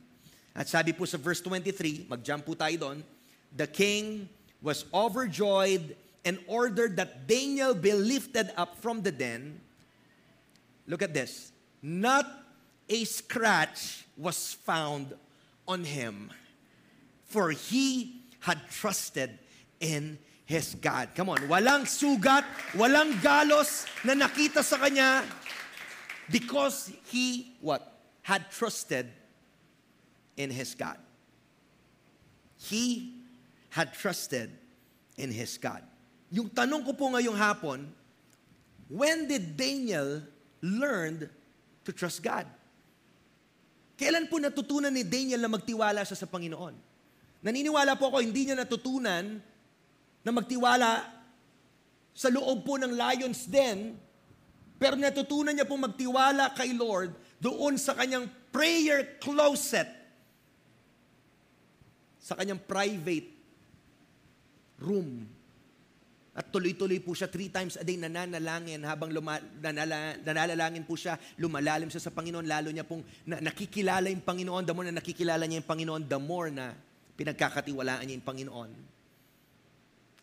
At 0.58 0.66
sabi 0.66 0.90
po 0.90 1.06
sa 1.06 1.22
verse 1.22 1.38
23, 1.38 2.10
mag-jump 2.10 2.42
po 2.42 2.58
tayo 2.58 2.74
doon, 2.74 2.98
the 3.54 3.70
king 3.70 4.26
was 4.58 4.90
overjoyed 4.90 5.94
and 6.26 6.42
ordered 6.50 6.98
that 6.98 7.30
Daniel 7.30 7.78
be 7.78 7.94
lifted 7.94 8.50
up 8.58 8.74
from 8.82 9.06
the 9.06 9.14
den. 9.14 9.62
Look 10.90 11.06
at 11.06 11.14
this. 11.14 11.54
Not 11.78 12.26
a 12.90 13.06
scratch 13.06 14.07
was 14.18 14.58
found 14.66 15.14
on 15.66 15.84
him, 15.84 16.30
for 17.26 17.50
he 17.50 18.20
had 18.40 18.58
trusted 18.70 19.38
in 19.80 20.18
his 20.44 20.74
God. 20.74 21.10
Come 21.14 21.28
on, 21.30 21.38
walang 21.46 21.86
sugat, 21.86 22.42
walang 22.74 23.12
galos 23.22 23.86
na 24.02 24.14
nakita 24.18 24.64
sa 24.64 24.76
kanya 24.76 25.22
because 26.30 26.90
he, 27.06 27.54
what? 27.60 27.84
Had 28.22 28.50
trusted 28.50 29.06
in 30.36 30.50
his 30.50 30.74
God. 30.74 30.98
He 32.58 33.14
had 33.70 33.94
trusted 33.94 34.50
in 35.16 35.30
his 35.30 35.56
God. 35.56 35.82
Yung 36.32 36.50
tanong 36.50 36.84
ko 36.84 36.92
po 36.92 37.08
ngayong 37.12 37.36
hapon, 37.36 37.88
when 38.88 39.28
did 39.28 39.56
Daniel 39.56 40.20
learn 40.60 41.28
to 41.84 41.90
trust 41.92 42.20
God? 42.20 42.44
Kailan 43.98 44.30
po 44.30 44.38
natutunan 44.38 44.94
ni 44.94 45.02
Daniel 45.02 45.42
na 45.42 45.50
magtiwala 45.50 46.06
siya 46.06 46.14
sa 46.14 46.30
Panginoon? 46.30 46.70
Naniniwala 47.42 47.98
po 47.98 48.14
ako, 48.14 48.22
hindi 48.22 48.46
niya 48.46 48.54
natutunan 48.54 49.42
na 50.22 50.30
magtiwala 50.30 51.02
sa 52.14 52.30
loob 52.30 52.62
po 52.62 52.78
ng 52.78 52.94
lion's 52.94 53.50
den, 53.50 53.98
pero 54.78 54.94
natutunan 54.94 55.50
niya 55.50 55.66
po 55.66 55.74
magtiwala 55.74 56.54
kay 56.54 56.78
Lord 56.78 57.14
doon 57.42 57.74
sa 57.74 57.98
kanyang 57.98 58.30
prayer 58.54 59.18
closet, 59.18 59.90
sa 62.22 62.38
kanyang 62.38 62.62
private 62.62 63.34
room. 64.78 65.26
At 66.38 66.54
tuloy-tuloy 66.54 67.02
po 67.02 67.18
siya, 67.18 67.26
three 67.26 67.50
times 67.50 67.74
a 67.74 67.82
day 67.82 67.98
nananalangin 67.98 68.86
habang 68.86 69.10
luma, 69.10 69.42
nanala, 69.58 70.14
nanalangin 70.22 70.86
po 70.86 70.94
siya, 70.94 71.18
lumalalim 71.34 71.90
siya 71.90 71.98
sa 71.98 72.14
Panginoon, 72.14 72.46
lalo 72.46 72.70
niya 72.70 72.86
pong 72.86 73.02
na, 73.26 73.42
nakikilala 73.42 74.06
yung 74.06 74.22
Panginoon, 74.22 74.62
the 74.62 74.70
more 74.70 74.86
na 74.86 74.94
nakikilala 74.94 75.42
niya 75.50 75.58
yung 75.58 75.66
Panginoon, 75.66 76.02
the 76.06 76.20
more 76.22 76.46
na 76.54 76.78
pinagkakatiwalaan 77.18 78.06
niya 78.06 78.22
yung 78.22 78.28
Panginoon. 78.30 78.70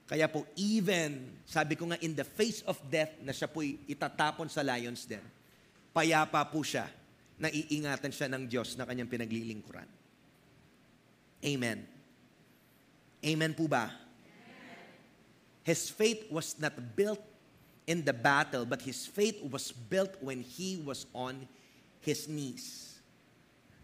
Kaya 0.07 0.31
po, 0.31 0.47
even, 0.55 1.35
sabi 1.43 1.75
ko 1.75 1.91
nga, 1.91 1.99
in 1.99 2.15
the 2.15 2.23
face 2.23 2.63
of 2.63 2.79
death, 2.87 3.11
na 3.19 3.35
siya 3.35 3.51
po'y 3.51 3.83
itatapon 3.91 4.47
sa 4.47 4.63
lions 4.63 5.03
den, 5.03 5.19
payapa 5.91 6.39
po 6.47 6.63
siya, 6.63 6.87
na 7.35 7.51
iingatan 7.51 8.15
siya 8.15 8.31
ng 8.31 8.47
Diyos 8.47 8.79
na 8.79 8.87
kanyang 8.87 9.11
pinaglilingkuran. 9.11 9.89
Amen. 11.43 11.83
Amen 13.19 13.51
po 13.51 13.67
ba? 13.67 14.04
His 15.65 15.89
faith 15.89 16.29
was 16.29 16.53
not 16.61 16.77
built 16.93 17.17
in 17.89 18.05
the 18.05 18.13
battle, 18.13 18.69
but 18.69 18.85
his 18.85 19.09
faith 19.09 19.41
was 19.41 19.73
built 19.73 20.13
when 20.21 20.45
he 20.45 20.77
was 20.77 21.09
on 21.09 21.49
his 22.05 22.29
knees. 22.29 23.01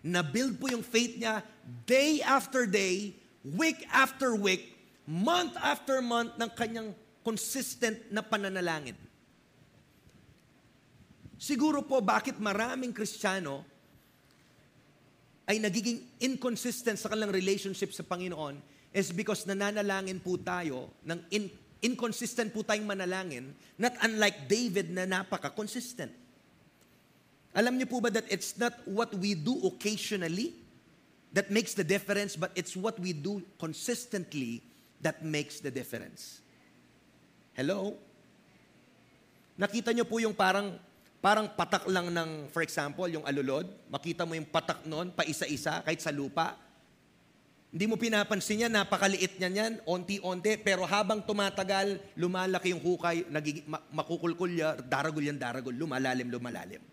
Na-build 0.06 0.62
po 0.62 0.70
yung 0.70 0.86
faith 0.86 1.18
niya 1.18 1.42
day 1.90 2.22
after 2.22 2.70
day, 2.70 3.18
week 3.42 3.82
after 3.90 4.38
week, 4.38 4.78
month 5.10 5.58
after 5.58 6.06
month 6.06 6.38
ng 6.38 6.50
kanyang 6.54 6.94
consistent 7.26 7.98
na 8.14 8.22
pananalangin. 8.22 8.98
Siguro 11.42 11.82
po 11.82 11.98
bakit 12.06 12.38
maraming 12.38 12.94
Kristiyano 12.94 13.66
ay 15.50 15.58
nagiging 15.58 16.06
inconsistent 16.22 17.02
sa 17.02 17.10
kanilang 17.10 17.34
relationship 17.34 17.90
sa 17.90 18.06
Panginoon 18.06 18.62
is 18.94 19.10
because 19.10 19.50
nananalangin 19.50 20.22
po 20.22 20.38
tayo 20.38 20.94
ng 21.02 21.20
in, 21.34 21.50
inconsistent 21.82 22.54
po 22.54 22.62
tayong 22.62 22.86
manalangin 22.86 23.52
not 23.76 23.94
unlike 24.06 24.46
David 24.46 24.94
na 24.94 25.10
napaka-consistent. 25.10 26.14
Alam 27.52 27.76
niyo 27.76 27.90
po 27.92 28.00
ba 28.00 28.08
that 28.14 28.24
it's 28.32 28.56
not 28.56 28.72
what 28.88 29.12
we 29.18 29.36
do 29.36 29.60
occasionally 29.68 30.56
that 31.36 31.52
makes 31.52 31.76
the 31.76 31.84
difference 31.84 32.40
but 32.40 32.54
it's 32.56 32.80
what 32.80 32.96
we 33.02 33.12
do 33.12 33.44
consistently 33.60 34.64
that 35.04 35.20
makes 35.26 35.60
the 35.60 35.74
difference. 35.74 36.40
Hello? 37.52 38.00
Nakita 39.60 39.92
nyo 39.92 40.08
po 40.08 40.22
yung 40.24 40.38
parang 40.38 40.80
parang 41.22 41.46
patak 41.46 41.86
lang 41.86 42.10
ng, 42.10 42.50
for 42.50 42.66
example, 42.66 43.06
yung 43.06 43.22
alulod. 43.30 43.70
Makita 43.94 44.26
mo 44.26 44.34
yung 44.34 44.50
patak 44.50 44.90
noon, 44.90 45.14
pa 45.14 45.22
isa-isa, 45.22 45.86
kahit 45.86 46.02
sa 46.02 46.10
lupa. 46.10 46.58
Hindi 47.72 47.88
mo 47.88 47.96
pinapansin 47.96 48.68
yan, 48.68 48.74
napakaliit 48.76 49.40
niyan 49.40 49.54
yan, 49.56 49.74
onti-onti, 49.88 50.60
pero 50.60 50.84
habang 50.84 51.24
tumatagal, 51.24 52.04
lumalaki 52.20 52.76
yung 52.76 52.84
hukay, 52.84 53.24
nagig- 53.32 53.64
ma- 53.64 53.80
makukulkul 53.96 54.52
ya, 54.52 54.76
daragol 54.76 55.24
yan, 55.24 55.40
daragol, 55.40 55.72
lumalalim, 55.72 56.28
lumalalim. 56.28 56.84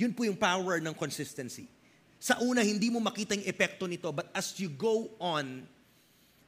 Yun 0.00 0.16
po 0.16 0.24
yung 0.24 0.40
power 0.40 0.80
ng 0.80 0.96
consistency. 0.96 1.68
Sa 2.16 2.40
una, 2.40 2.64
hindi 2.64 2.88
mo 2.88 3.04
makita 3.04 3.36
yung 3.36 3.44
epekto 3.44 3.84
nito, 3.84 4.08
but 4.16 4.32
as 4.32 4.56
you 4.56 4.72
go 4.72 5.12
on, 5.20 5.68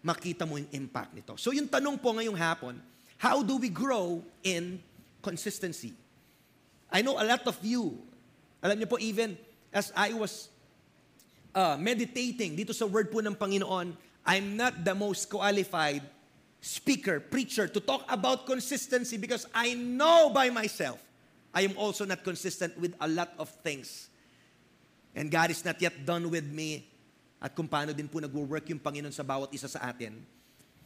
makita 0.00 0.48
mo 0.48 0.56
yung 0.56 0.72
impact 0.72 1.12
nito. 1.12 1.36
So 1.36 1.52
yung 1.52 1.68
tanong 1.68 2.00
po 2.00 2.16
ngayong 2.16 2.38
hapon, 2.38 2.80
how 3.20 3.44
do 3.44 3.60
we 3.60 3.68
grow 3.68 4.24
in 4.40 4.80
consistency? 5.20 5.92
I 6.88 7.04
know 7.04 7.20
a 7.20 7.28
lot 7.28 7.44
of 7.44 7.60
you, 7.60 8.00
alam 8.64 8.80
niyo 8.80 8.88
po 8.88 8.96
even 8.96 9.36
as 9.68 9.92
I 9.92 10.16
was 10.16 10.48
uh, 11.54 11.76
meditating 11.78 12.56
dito 12.56 12.74
sa 12.74 12.84
word 12.84 13.12
po 13.12 13.20
ng 13.22 13.36
Panginoon, 13.36 13.94
I'm 14.28 14.56
not 14.56 14.84
the 14.84 14.92
most 14.92 15.30
qualified 15.32 16.04
speaker, 16.60 17.22
preacher 17.22 17.70
to 17.70 17.80
talk 17.80 18.04
about 18.10 18.44
consistency 18.44 19.16
because 19.16 19.46
I 19.54 19.72
know 19.72 20.28
by 20.28 20.50
myself 20.50 20.98
I 21.54 21.64
am 21.64 21.78
also 21.80 22.04
not 22.04 22.20
consistent 22.26 22.76
with 22.76 22.92
a 23.00 23.08
lot 23.08 23.32
of 23.40 23.48
things. 23.64 24.12
And 25.16 25.32
God 25.32 25.50
is 25.50 25.64
not 25.64 25.80
yet 25.80 26.04
done 26.04 26.28
with 26.28 26.44
me 26.44 26.84
at 27.40 27.54
kung 27.56 27.70
paano 27.70 27.96
din 27.96 28.10
po 28.10 28.20
nag-work 28.20 28.68
yung 28.68 28.82
Panginoon 28.82 29.14
sa 29.14 29.24
bawat 29.24 29.48
isa 29.54 29.70
sa 29.70 29.88
atin. 29.88 30.20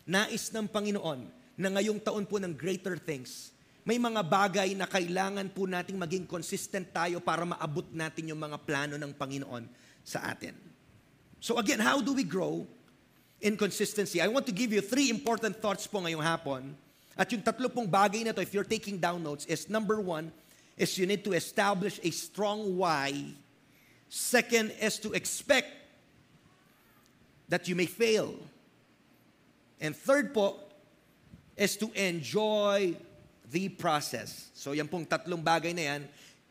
Nais 0.06 0.52
ng 0.52 0.68
Panginoon 0.68 1.26
na 1.58 1.68
ngayong 1.68 2.00
taon 2.00 2.24
po 2.24 2.38
ng 2.38 2.54
greater 2.54 2.96
things, 2.96 3.50
may 3.82 3.98
mga 3.98 4.22
bagay 4.22 4.78
na 4.78 4.86
kailangan 4.86 5.50
po 5.50 5.66
nating 5.66 5.98
maging 5.98 6.24
consistent 6.24 6.86
tayo 6.94 7.18
para 7.18 7.42
maabot 7.42 7.90
natin 7.90 8.30
yung 8.30 8.38
mga 8.38 8.62
plano 8.62 8.94
ng 8.94 9.10
Panginoon 9.10 9.66
sa 10.04 10.20
atin. 10.30 10.54
So 11.42 11.58
again, 11.58 11.78
how 11.78 12.00
do 12.00 12.14
we 12.14 12.22
grow 12.22 12.66
in 13.40 13.56
consistency? 13.56 14.20
I 14.20 14.28
want 14.28 14.46
to 14.46 14.54
give 14.54 14.72
you 14.72 14.80
three 14.80 15.10
important 15.10 15.58
thoughts 15.58 15.86
po 15.86 15.98
ngayong 15.98 16.22
hapon. 16.22 16.76
At 17.18 17.30
yung 17.30 17.42
tatlo 17.42 17.68
pong 17.68 17.90
bagay 17.90 18.24
na 18.24 18.32
to, 18.32 18.40
if 18.40 18.54
you're 18.54 18.66
taking 18.66 18.96
down 18.96 19.22
notes, 19.22 19.44
is 19.46 19.68
number 19.68 20.00
one, 20.00 20.32
is 20.78 20.96
you 20.96 21.04
need 21.04 21.24
to 21.24 21.34
establish 21.34 22.00
a 22.02 22.10
strong 22.10 22.78
why. 22.78 23.12
Second 24.08 24.72
is 24.80 24.98
to 25.00 25.12
expect 25.12 25.68
that 27.48 27.68
you 27.68 27.76
may 27.76 27.86
fail. 27.86 28.32
And 29.80 29.92
third 29.94 30.32
po, 30.32 30.56
is 31.56 31.76
to 31.76 31.92
enjoy 31.92 32.96
the 33.50 33.68
process. 33.68 34.48
So 34.56 34.72
yan 34.72 34.88
pong 34.88 35.04
tatlong 35.04 35.44
bagay 35.44 35.76
na 35.76 35.84
yan, 35.94 36.02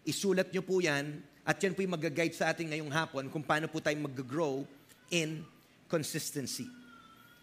isulat 0.06 0.54
nyo 0.54 0.62
po 0.62 0.78
yan, 0.78 1.26
at 1.42 1.58
yan 1.58 1.74
po 1.74 1.82
yung 1.82 1.98
mag-guide 1.98 2.38
sa 2.38 2.54
atin 2.54 2.70
ngayong 2.70 2.94
hapon 2.94 3.26
kung 3.34 3.42
paano 3.42 3.66
po 3.66 3.82
tayo 3.82 3.98
mag-grow 3.98 4.62
in 5.10 5.42
consistency. 5.90 6.70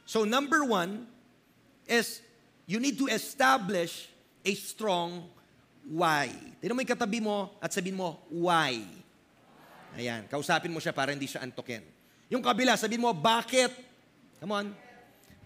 So 0.06 0.22
number 0.22 0.62
one 0.62 1.04
is 1.84 2.22
you 2.64 2.78
need 2.78 2.96
to 2.96 3.10
establish 3.10 4.06
a 4.46 4.52
strong 4.54 5.26
why. 5.88 6.30
Tignan 6.60 6.76
mo 6.76 6.80
yung 6.84 6.92
katabi 6.94 7.18
mo 7.18 7.52
at 7.58 7.74
sabihin 7.74 7.98
mo, 7.98 8.20
why? 8.30 8.84
Ayan, 9.96 10.28
kausapin 10.28 10.70
mo 10.70 10.78
siya 10.78 10.92
para 10.94 11.10
hindi 11.10 11.26
siya 11.26 11.42
antokin. 11.42 11.82
Yung 12.28 12.44
kabila, 12.44 12.76
sabihin 12.76 13.02
mo, 13.02 13.10
bakit? 13.16 13.72
Come 14.38 14.52
on. 14.52 14.66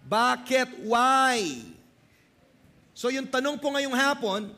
Bakit? 0.03 0.83
Why? 0.83 1.63
So 2.93 3.09
yung 3.09 3.25
tanong 3.25 3.57
po 3.57 3.71
ngayong 3.73 3.95
hapon, 3.95 4.51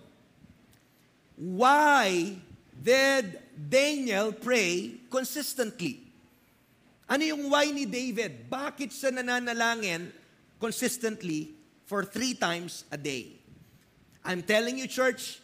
why 1.38 2.36
did 2.76 3.45
Daniel 3.56 4.36
pray 4.36 5.00
consistently? 5.08 6.04
Ano 7.08 7.24
yung 7.24 7.48
why 7.48 7.72
ni 7.72 7.88
David? 7.88 8.52
Bakit 8.52 8.92
siya 8.92 9.16
nananalangin 9.16 10.12
consistently 10.60 11.56
for 11.88 12.04
three 12.04 12.36
times 12.36 12.84
a 12.92 13.00
day? 13.00 13.40
I'm 14.26 14.44
telling 14.44 14.82
you, 14.82 14.90
church, 14.92 15.40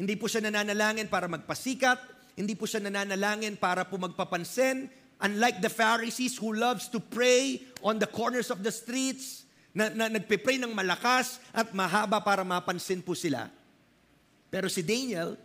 hindi 0.00 0.16
po 0.16 0.30
siya 0.30 0.40
nananalangin 0.48 1.12
para 1.12 1.28
magpasikat, 1.28 1.98
hindi 2.38 2.56
po 2.56 2.64
siya 2.64 2.80
nananalangin 2.80 3.60
para 3.60 3.84
po 3.84 4.00
magpapansin. 4.00 4.88
Unlike 5.20 5.60
the 5.60 5.68
Pharisees 5.68 6.40
who 6.40 6.56
loves 6.56 6.88
to 6.88 6.96
pray 6.96 7.60
on 7.84 8.00
the 8.00 8.08
corners 8.08 8.48
of 8.48 8.64
the 8.64 8.72
streets, 8.72 9.44
na, 9.70 9.90
na 9.90 10.10
nagpe-pray 10.10 10.58
ng 10.58 10.74
malakas 10.74 11.38
at 11.54 11.70
mahaba 11.70 12.18
para 12.22 12.42
mapansin 12.42 12.98
po 13.02 13.14
sila. 13.14 13.46
Pero 14.50 14.66
si 14.66 14.82
Daniel, 14.82 15.38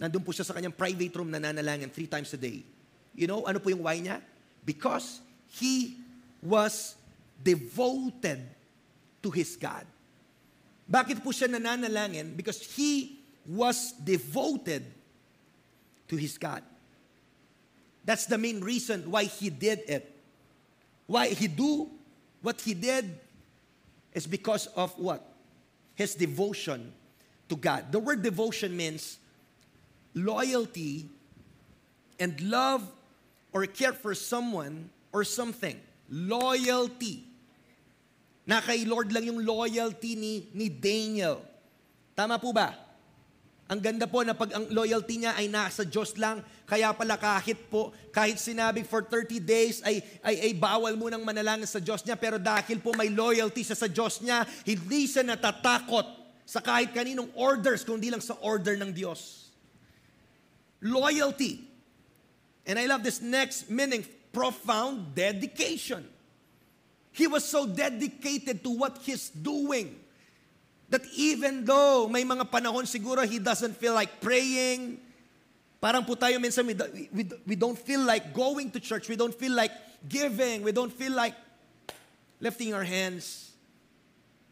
nandun 0.00 0.24
po 0.24 0.32
siya 0.32 0.48
sa 0.48 0.56
kanyang 0.56 0.72
private 0.72 1.12
room 1.12 1.28
nananalangin 1.28 1.92
three 1.92 2.08
times 2.08 2.32
a 2.32 2.40
day. 2.40 2.64
You 3.12 3.28
know, 3.28 3.44
ano 3.44 3.60
po 3.60 3.68
yung 3.68 3.84
why 3.84 4.00
niya? 4.00 4.24
Because 4.64 5.20
he 5.52 6.00
was 6.40 6.96
devoted 7.36 8.40
to 9.20 9.28
his 9.28 9.60
God. 9.60 9.84
Bakit 10.88 11.20
po 11.20 11.36
siya 11.36 11.52
nananalangin? 11.52 12.32
Because 12.32 12.64
he 12.64 13.20
was 13.44 13.92
devoted 14.00 14.88
to 16.08 16.16
his 16.16 16.40
God. 16.40 16.64
That's 18.04 18.24
the 18.24 18.40
main 18.40 18.64
reason 18.64 19.10
why 19.12 19.28
he 19.28 19.52
did 19.52 19.84
it. 19.86 20.08
Why 21.06 21.28
he 21.28 21.46
do 21.46 21.92
what 22.40 22.60
he 22.60 22.74
did 22.74 23.06
is 24.14 24.26
because 24.26 24.66
of 24.72 24.96
what? 24.96 25.22
His 25.94 26.14
devotion 26.14 26.92
to 27.48 27.56
God. 27.56 27.92
The 27.92 27.98
word 27.98 28.22
devotion 28.22 28.76
means 28.76 29.18
loyalty 30.14 31.06
and 32.18 32.36
love 32.42 32.84
or 33.52 33.66
care 33.66 33.94
for 33.94 34.14
someone 34.14 34.90
or 35.10 35.22
something. 35.22 35.78
Loyalty. 36.10 37.26
Na 38.46 38.58
kay 38.58 38.82
Lord 38.82 39.14
lang 39.14 39.30
yung 39.30 39.40
loyalty 39.42 40.18
ni, 40.18 40.34
ni 40.54 40.66
Daniel. 40.66 41.42
Tama 42.18 42.38
po 42.38 42.50
ba? 42.50 42.74
Ang 43.70 43.78
ganda 43.78 44.10
po 44.10 44.26
na 44.26 44.34
pag 44.34 44.50
ang 44.50 44.66
loyalty 44.74 45.22
niya 45.22 45.38
ay 45.38 45.46
nasa 45.46 45.86
Diyos 45.86 46.18
lang, 46.18 46.42
kaya 46.66 46.90
pala 46.90 47.14
kahit 47.14 47.70
po, 47.70 47.94
kahit 48.10 48.34
sinabing 48.42 48.82
for 48.82 49.06
30 49.06 49.38
days 49.38 49.78
ay, 49.86 50.02
ay, 50.26 50.50
ay 50.50 50.52
bawal 50.58 50.98
mo 50.98 51.06
nang 51.06 51.22
manalangin 51.22 51.70
sa 51.70 51.78
Diyos 51.78 52.02
niya, 52.02 52.18
pero 52.18 52.34
dahil 52.34 52.82
po 52.82 52.90
may 52.98 53.06
loyalty 53.06 53.62
siya 53.62 53.78
sa 53.78 53.86
Diyos 53.86 54.18
niya, 54.26 54.42
hindi 54.66 55.06
siya 55.06 55.22
natatakot 55.22 56.02
sa 56.42 56.58
kahit 56.58 56.90
kaninong 56.90 57.30
orders, 57.38 57.86
kundi 57.86 58.10
lang 58.10 58.18
sa 58.18 58.34
order 58.42 58.74
ng 58.74 58.90
Diyos. 58.90 59.49
Loyalty. 60.80 61.64
And 62.66 62.78
I 62.78 62.86
love 62.86 63.02
this 63.02 63.20
next 63.20 63.70
meaning, 63.70 64.04
profound 64.32 65.14
dedication. 65.14 66.06
He 67.12 67.26
was 67.26 67.44
so 67.44 67.66
dedicated 67.66 68.62
to 68.62 68.70
what 68.70 68.98
he's 69.02 69.30
doing 69.30 69.98
that 70.90 71.02
even 71.14 71.64
though 71.64 72.08
may 72.10 72.24
mga 72.24 72.50
panahon 72.50 72.86
siguro 72.86 73.26
he 73.26 73.38
doesn't 73.38 73.78
feel 73.78 73.94
like 73.94 74.20
praying, 74.20 74.98
parang 75.80 76.04
po 76.04 76.14
tayo 76.14 76.38
minsan 76.42 76.66
we, 76.66 76.74
we, 77.14 77.22
we 77.46 77.56
don't 77.56 77.78
feel 77.78 78.02
like 78.02 78.34
going 78.34 78.70
to 78.70 78.78
church, 78.78 79.08
we 79.08 79.16
don't 79.16 79.34
feel 79.34 79.54
like 79.54 79.70
giving, 80.08 80.62
we 80.62 80.72
don't 80.72 80.92
feel 80.92 81.14
like 81.14 81.34
lifting 82.42 82.74
our 82.74 82.84
hands, 82.84 83.54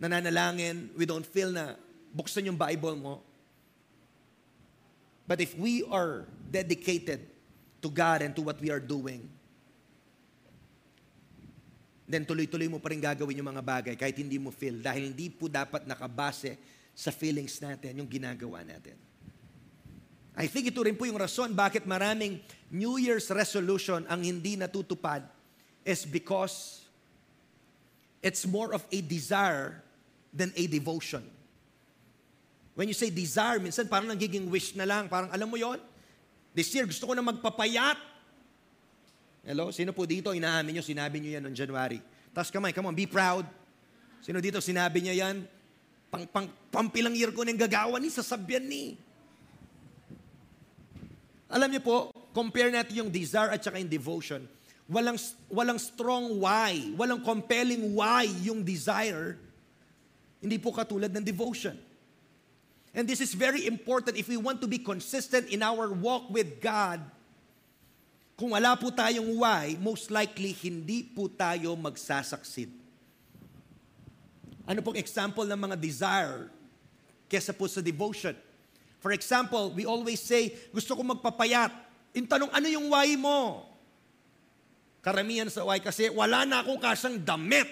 nananalangin, 0.00 0.94
we 0.96 1.06
don't 1.06 1.26
feel 1.26 1.50
na 1.50 1.74
buksan 2.14 2.46
yung 2.46 2.56
Bible 2.56 2.94
mo. 2.94 3.27
But 5.28 5.44
if 5.44 5.52
we 5.60 5.84
are 5.84 6.24
dedicated 6.48 7.20
to 7.84 7.88
God 7.92 8.24
and 8.24 8.32
to 8.32 8.40
what 8.40 8.56
we 8.64 8.72
are 8.72 8.80
doing, 8.80 9.28
then 12.08 12.24
tuloy-tuloy 12.24 12.72
mo 12.72 12.80
pa 12.80 12.88
rin 12.88 13.04
gagawin 13.04 13.36
yung 13.36 13.52
mga 13.52 13.60
bagay 13.60 13.94
kahit 14.00 14.16
hindi 14.16 14.40
mo 14.40 14.48
feel 14.48 14.80
dahil 14.80 15.12
hindi 15.12 15.28
po 15.28 15.52
dapat 15.52 15.84
nakabase 15.84 16.56
sa 16.96 17.12
feelings 17.12 17.60
natin 17.60 18.00
yung 18.00 18.08
ginagawa 18.08 18.64
natin. 18.64 18.96
I 20.32 20.48
think 20.48 20.72
ito 20.72 20.80
rin 20.80 20.96
po 20.96 21.04
yung 21.04 21.20
rason 21.20 21.52
bakit 21.52 21.84
maraming 21.84 22.40
New 22.72 22.96
Year's 22.96 23.28
resolution 23.28 24.08
ang 24.08 24.24
hindi 24.24 24.56
natutupad 24.56 25.28
is 25.84 26.08
because 26.08 26.88
it's 28.24 28.48
more 28.48 28.72
of 28.72 28.80
a 28.88 29.04
desire 29.04 29.84
than 30.32 30.48
a 30.56 30.64
devotion. 30.64 31.26
When 32.78 32.86
you 32.86 32.94
say 32.94 33.10
desire, 33.10 33.58
minsan 33.58 33.90
parang 33.90 34.06
nagiging 34.06 34.46
wish 34.46 34.78
na 34.78 34.86
lang. 34.86 35.10
Parang 35.10 35.26
alam 35.34 35.50
mo 35.50 35.58
yon 35.58 35.82
This 36.54 36.70
year, 36.70 36.86
gusto 36.86 37.10
ko 37.10 37.12
na 37.18 37.26
magpapayat. 37.26 37.98
Hello? 39.42 39.74
Sino 39.74 39.90
po 39.90 40.06
dito, 40.06 40.30
inaamin 40.30 40.78
nyo, 40.78 40.84
sinabi 40.86 41.18
nyo 41.18 41.30
yan 41.34 41.42
noong 41.42 41.58
January. 41.58 41.98
Taas 42.30 42.54
kamay, 42.54 42.70
come 42.70 42.86
on, 42.86 42.94
be 42.94 43.10
proud. 43.10 43.42
Sino 44.22 44.38
dito, 44.38 44.62
sinabi 44.62 45.02
niya 45.02 45.26
yan? 45.26 45.42
Pang, 46.06 46.22
pang, 46.30 46.46
pampilang 46.70 47.18
year 47.18 47.34
ko 47.34 47.42
nang 47.42 47.58
gagawa 47.58 47.98
ni, 47.98 48.14
sasabyan 48.14 48.62
ni. 48.62 48.94
Alam 51.50 51.74
niyo 51.74 51.82
po, 51.82 52.14
compare 52.30 52.70
natin 52.70 53.02
yung 53.02 53.10
desire 53.10 53.58
at 53.58 53.58
saka 53.58 53.82
yung 53.82 53.90
devotion. 53.90 54.46
Walang, 54.86 55.18
walang 55.50 55.82
strong 55.82 56.38
why, 56.38 56.94
walang 56.94 57.26
compelling 57.26 57.90
why 57.98 58.30
yung 58.46 58.62
desire, 58.62 59.34
hindi 60.38 60.62
po 60.62 60.70
katulad 60.70 61.10
ng 61.10 61.26
devotion. 61.26 61.87
And 62.96 63.04
this 63.04 63.20
is 63.20 63.36
very 63.36 63.68
important 63.68 64.16
if 64.16 64.28
we 64.28 64.40
want 64.40 64.60
to 64.64 64.68
be 64.68 64.80
consistent 64.80 65.52
in 65.52 65.60
our 65.60 65.92
walk 65.92 66.32
with 66.32 66.60
God. 66.60 67.04
Kung 68.38 68.54
wala 68.54 68.78
po 68.78 68.94
tayong 68.94 69.34
why, 69.34 69.74
most 69.82 70.14
likely 70.14 70.54
hindi 70.54 71.02
po 71.02 71.26
tayo 71.26 71.74
magsasucceed. 71.74 72.70
Ano 74.68 74.78
pong 74.84 75.00
example 75.00 75.42
ng 75.48 75.58
mga 75.58 75.76
desire 75.80 76.46
kesa 77.26 77.50
po 77.50 77.66
sa 77.66 77.82
devotion? 77.82 78.36
For 79.02 79.10
example, 79.10 79.74
we 79.74 79.86
always 79.86 80.22
say, 80.22 80.54
gusto 80.70 80.94
ko 80.94 81.02
magpapayat. 81.02 81.70
Yung 82.14 82.28
tanong, 82.30 82.50
ano 82.50 82.66
yung 82.70 82.86
why 82.90 83.14
mo? 83.18 83.66
Karamihan 85.02 85.48
sa 85.48 85.64
why 85.64 85.78
kasi 85.78 86.10
wala 86.10 86.42
na 86.44 86.62
akong 86.62 86.78
kasang 86.82 87.16
damit. 87.18 87.66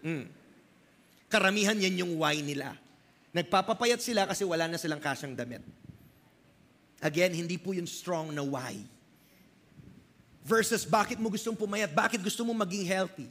Mm. 0.00 0.26
Karamihan 1.30 1.78
yan 1.78 2.02
yung 2.06 2.12
why 2.18 2.38
nila. 2.42 2.74
Nagpapapayat 3.30 4.02
sila 4.02 4.26
kasi 4.26 4.42
wala 4.42 4.66
na 4.66 4.78
silang 4.78 4.98
kasyang 4.98 5.38
damit. 5.38 5.62
Again, 7.00 7.32
hindi 7.32 7.56
po 7.56 7.72
yung 7.72 7.86
strong 7.86 8.34
na 8.34 8.42
why. 8.42 8.76
Versus 10.44 10.82
bakit 10.82 11.16
mo 11.16 11.30
gustong 11.30 11.54
pumayat? 11.54 11.94
Bakit 11.94 12.20
gusto 12.20 12.42
mo 12.42 12.52
maging 12.52 12.84
healthy? 12.84 13.28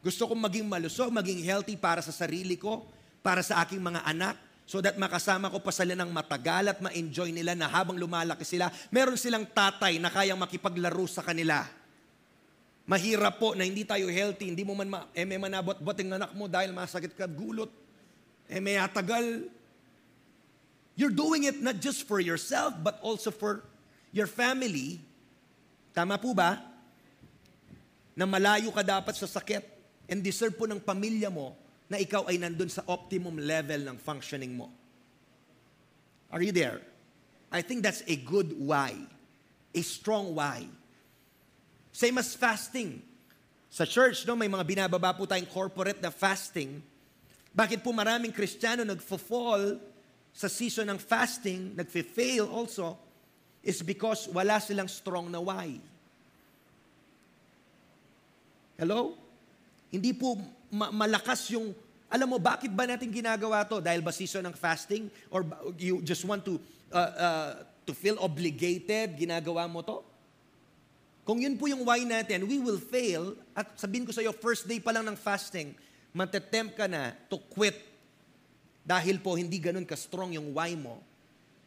Gusto 0.00 0.30
kong 0.30 0.38
maging 0.38 0.66
malusog, 0.66 1.10
maging 1.10 1.42
healthy 1.42 1.74
para 1.74 1.98
sa 1.98 2.14
sarili 2.14 2.54
ko, 2.54 2.86
para 3.26 3.42
sa 3.42 3.58
aking 3.66 3.82
mga 3.82 4.06
anak, 4.06 4.38
so 4.62 4.78
that 4.78 4.94
makasama 4.94 5.50
ko 5.50 5.58
pa 5.58 5.74
sila 5.74 5.98
ng 5.98 6.10
matagal 6.14 6.70
at 6.70 6.78
ma-enjoy 6.78 7.34
nila 7.34 7.58
na 7.58 7.66
habang 7.66 7.98
lumalaki 7.98 8.46
sila, 8.46 8.70
meron 8.94 9.18
silang 9.18 9.42
tatay 9.42 9.98
na 9.98 10.06
kayang 10.06 10.38
makipaglaro 10.38 11.10
sa 11.10 11.26
kanila. 11.26 11.66
Mahirap 12.86 13.42
po 13.42 13.58
na 13.58 13.66
hindi 13.66 13.82
tayo 13.82 14.06
healthy, 14.06 14.54
hindi 14.54 14.62
mo 14.62 14.78
man 14.78 14.86
ma, 14.86 15.00
eh, 15.10 15.26
may 15.26 15.42
manabot-bot 15.42 15.98
ang 15.98 16.22
anak 16.22 16.30
mo 16.38 16.46
dahil 16.46 16.70
masakit 16.70 17.10
ka 17.18 17.26
at 17.26 17.34
gulot. 17.34 17.70
Eh 18.50 18.62
may 18.62 18.78
atagal. 18.78 19.50
You're 20.96 21.12
doing 21.12 21.44
it 21.44 21.60
not 21.60 21.82
just 21.82 22.08
for 22.08 22.22
yourself, 22.22 22.72
but 22.80 22.96
also 23.04 23.28
for 23.28 23.60
your 24.14 24.26
family. 24.26 25.02
Tama 25.92 26.16
po 26.16 26.32
ba? 26.32 26.62
Na 28.16 28.24
malayo 28.24 28.72
ka 28.72 28.80
dapat 28.80 29.12
sa 29.12 29.28
sakit 29.28 29.60
and 30.08 30.24
deserve 30.24 30.56
po 30.56 30.64
ng 30.64 30.80
pamilya 30.80 31.28
mo 31.28 31.52
na 31.86 32.00
ikaw 32.00 32.24
ay 32.26 32.40
nandun 32.40 32.72
sa 32.72 32.82
optimum 32.88 33.36
level 33.36 33.84
ng 33.84 33.96
functioning 34.00 34.56
mo. 34.56 34.72
Are 36.32 36.42
you 36.42 36.50
there? 36.50 36.82
I 37.52 37.62
think 37.62 37.84
that's 37.84 38.02
a 38.08 38.16
good 38.16 38.56
why. 38.58 38.96
A 39.76 39.82
strong 39.84 40.34
why. 40.34 40.66
Same 41.92 42.18
as 42.18 42.34
fasting. 42.34 43.00
Sa 43.70 43.84
church, 43.84 44.24
no, 44.24 44.36
may 44.36 44.48
mga 44.48 44.64
binababa 44.64 45.12
po 45.12 45.28
tayong 45.28 45.48
corporate 45.52 46.00
na 46.00 46.08
fasting. 46.08 46.80
Bakit 47.56 47.80
po 47.80 47.88
maraming 47.96 48.36
Kristiyano 48.36 48.84
nagfo-fall 48.84 49.80
sa 50.36 50.44
season 50.44 50.92
ng 50.92 51.00
fasting, 51.00 51.72
nagfe-fail 51.72 52.44
also, 52.44 53.00
is 53.64 53.80
because 53.80 54.28
wala 54.28 54.60
silang 54.60 54.92
strong 54.92 55.32
na 55.32 55.40
why. 55.40 55.80
Hello? 58.76 59.16
Hindi 59.88 60.12
po 60.12 60.36
ma- 60.68 60.92
malakas 60.92 61.48
yung, 61.56 61.72
alam 62.12 62.28
mo, 62.28 62.36
bakit 62.36 62.68
ba 62.76 62.84
natin 62.84 63.08
ginagawa 63.08 63.64
to? 63.64 63.80
Dahil 63.80 64.04
ba 64.04 64.12
season 64.12 64.44
ng 64.44 64.52
fasting? 64.52 65.08
Or 65.32 65.40
you 65.80 66.04
just 66.04 66.28
want 66.28 66.44
to, 66.44 66.60
uh, 66.92 67.12
uh, 67.16 67.52
to 67.88 67.96
feel 67.96 68.20
obligated, 68.20 69.16
ginagawa 69.16 69.64
mo 69.64 69.80
to? 69.80 70.04
Kung 71.24 71.40
yun 71.40 71.56
po 71.56 71.72
yung 71.72 71.88
why 71.88 72.04
natin, 72.04 72.44
we 72.44 72.60
will 72.60 72.78
fail. 72.78 73.32
At 73.56 73.80
sabihin 73.80 74.04
ko 74.04 74.12
sa 74.12 74.20
iyo, 74.20 74.36
first 74.36 74.68
day 74.68 74.76
pa 74.76 74.92
lang 74.92 75.08
ng 75.08 75.16
fasting, 75.16 75.72
matetempt 76.16 76.80
ka 76.80 76.88
na 76.88 77.12
to 77.28 77.36
quit. 77.52 77.76
Dahil 78.80 79.20
po 79.20 79.36
hindi 79.36 79.60
ganun 79.60 79.84
ka-strong 79.84 80.32
yung 80.32 80.56
why 80.56 80.72
mo. 80.72 81.04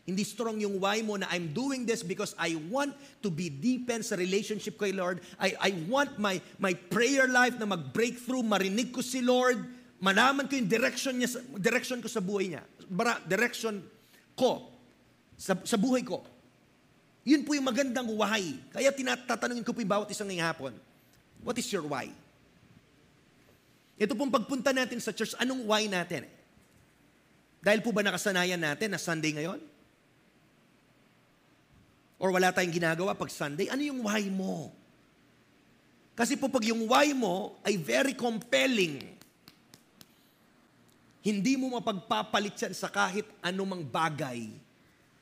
Hindi 0.10 0.26
strong 0.26 0.58
yung 0.58 0.82
why 0.82 1.06
mo 1.06 1.22
na 1.22 1.30
I'm 1.30 1.54
doing 1.54 1.86
this 1.86 2.02
because 2.02 2.34
I 2.34 2.58
want 2.58 2.98
to 3.22 3.30
be 3.30 3.54
deepened 3.54 4.02
sa 4.02 4.18
relationship 4.18 4.82
kay 4.82 4.90
Lord. 4.90 5.22
I, 5.38 5.54
I 5.62 5.72
want 5.86 6.18
my, 6.18 6.42
my 6.58 6.74
prayer 6.74 7.30
life 7.30 7.62
na 7.62 7.70
mag-breakthrough, 7.70 8.42
marinig 8.42 8.90
ko 8.90 9.06
si 9.06 9.22
Lord, 9.22 9.62
malaman 10.02 10.50
ko 10.50 10.58
yung 10.58 10.66
direction, 10.66 11.22
niya, 11.22 11.30
direction 11.62 12.02
ko 12.02 12.10
sa 12.10 12.26
buhay 12.26 12.58
niya. 12.58 12.66
Bara, 12.90 13.22
direction 13.22 13.86
ko 14.34 14.74
sa, 15.38 15.54
sa 15.62 15.78
buhay 15.78 16.02
ko. 16.02 16.26
Yun 17.22 17.46
po 17.46 17.54
yung 17.54 17.70
magandang 17.70 18.10
why. 18.18 18.58
Kaya 18.74 18.90
tinatatanungin 18.90 19.62
ko 19.62 19.78
po 19.78 19.86
yung 19.86 19.94
bawat 19.94 20.10
isang 20.10 20.26
ngayong 20.26 20.50
hapon. 20.50 20.74
What 21.46 21.54
is 21.62 21.70
your 21.70 21.86
why? 21.86 22.10
Ito 24.00 24.16
pong 24.16 24.32
pagpunta 24.32 24.72
natin 24.72 25.04
sa 25.04 25.12
church, 25.12 25.36
anong 25.36 25.68
why 25.68 25.84
natin? 25.92 26.24
Dahil 27.60 27.84
po 27.84 27.92
ba 27.92 28.00
nakasanayan 28.00 28.60
natin 28.60 28.96
na 28.96 29.00
Sunday 29.00 29.36
ngayon? 29.36 29.60
Or 32.16 32.32
wala 32.32 32.56
tayong 32.56 32.72
ginagawa 32.72 33.12
pag 33.12 33.28
Sunday? 33.28 33.68
Ano 33.68 33.84
yung 33.84 34.08
why 34.08 34.24
mo? 34.32 34.72
Kasi 36.16 36.40
po 36.40 36.48
pag 36.48 36.64
yung 36.64 36.88
why 36.88 37.12
mo 37.12 37.60
ay 37.64 37.76
very 37.76 38.16
compelling, 38.16 39.04
hindi 41.20 41.60
mo 41.60 41.76
mapagpapalit 41.76 42.56
yan 42.56 42.72
sa 42.76 42.88
kahit 42.88 43.28
anumang 43.44 43.84
bagay 43.84 44.48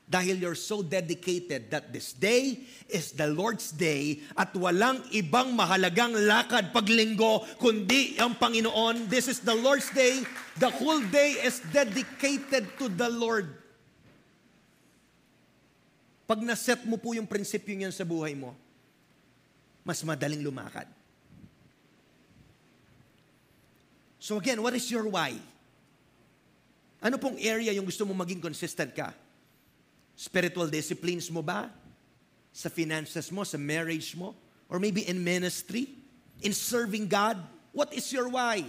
dahil 0.07 0.39
you're 0.39 0.55
so 0.55 0.79
dedicated 0.79 1.67
that 1.67 1.91
this 1.91 2.15
day 2.15 2.63
is 2.87 3.11
the 3.11 3.27
Lord's 3.27 3.75
day 3.75 4.23
at 4.39 4.55
walang 4.55 5.03
ibang 5.11 5.51
mahalagang 5.51 6.15
lakad 6.15 6.71
paglinggo 6.71 7.43
kundi 7.59 8.15
ang 8.15 8.39
Panginoon. 8.39 9.11
This 9.11 9.27
is 9.27 9.43
the 9.43 9.51
Lord's 9.51 9.91
day. 9.91 10.23
The 10.63 10.71
whole 10.71 11.03
day 11.11 11.43
is 11.43 11.59
dedicated 11.75 12.71
to 12.79 12.87
the 12.87 13.11
Lord. 13.11 13.51
Pag 16.23 16.39
naset 16.39 16.87
mo 16.87 16.95
po 16.95 17.11
yung 17.11 17.27
prinsipyo 17.27 17.75
niyan 17.75 17.91
sa 17.91 18.07
buhay 18.07 18.31
mo, 18.31 18.55
mas 19.83 19.99
madaling 20.07 20.39
lumakad. 20.39 20.87
So 24.23 24.39
again, 24.39 24.63
what 24.63 24.71
is 24.71 24.87
your 24.87 25.07
why? 25.07 25.35
Ano 27.03 27.19
pong 27.19 27.35
area 27.43 27.75
yung 27.75 27.87
gusto 27.87 28.07
mo 28.07 28.15
maging 28.15 28.39
consistent 28.39 28.95
ka? 28.95 29.11
Spiritual 30.17 30.65
disciplines 30.73 31.29
mo 31.29 31.45
ba? 31.45 31.69
Sa 32.49 32.73
finances 32.73 33.29
mo, 33.29 33.45
sa 33.45 33.61
marriage 33.61 34.17
mo? 34.17 34.33
Or 34.65 34.81
maybe 34.81 35.05
in 35.05 35.21
ministry? 35.21 35.93
In 36.41 36.57
serving 36.57 37.05
God? 37.05 37.37
What 37.69 37.93
is 37.93 38.09
your 38.09 38.25
why? 38.25 38.65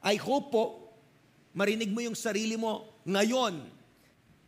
I 0.00 0.16
hope 0.16 0.48
po, 0.48 0.64
marinig 1.52 1.92
mo 1.92 2.00
yung 2.00 2.16
sarili 2.16 2.56
mo 2.56 2.88
ngayon 3.04 3.60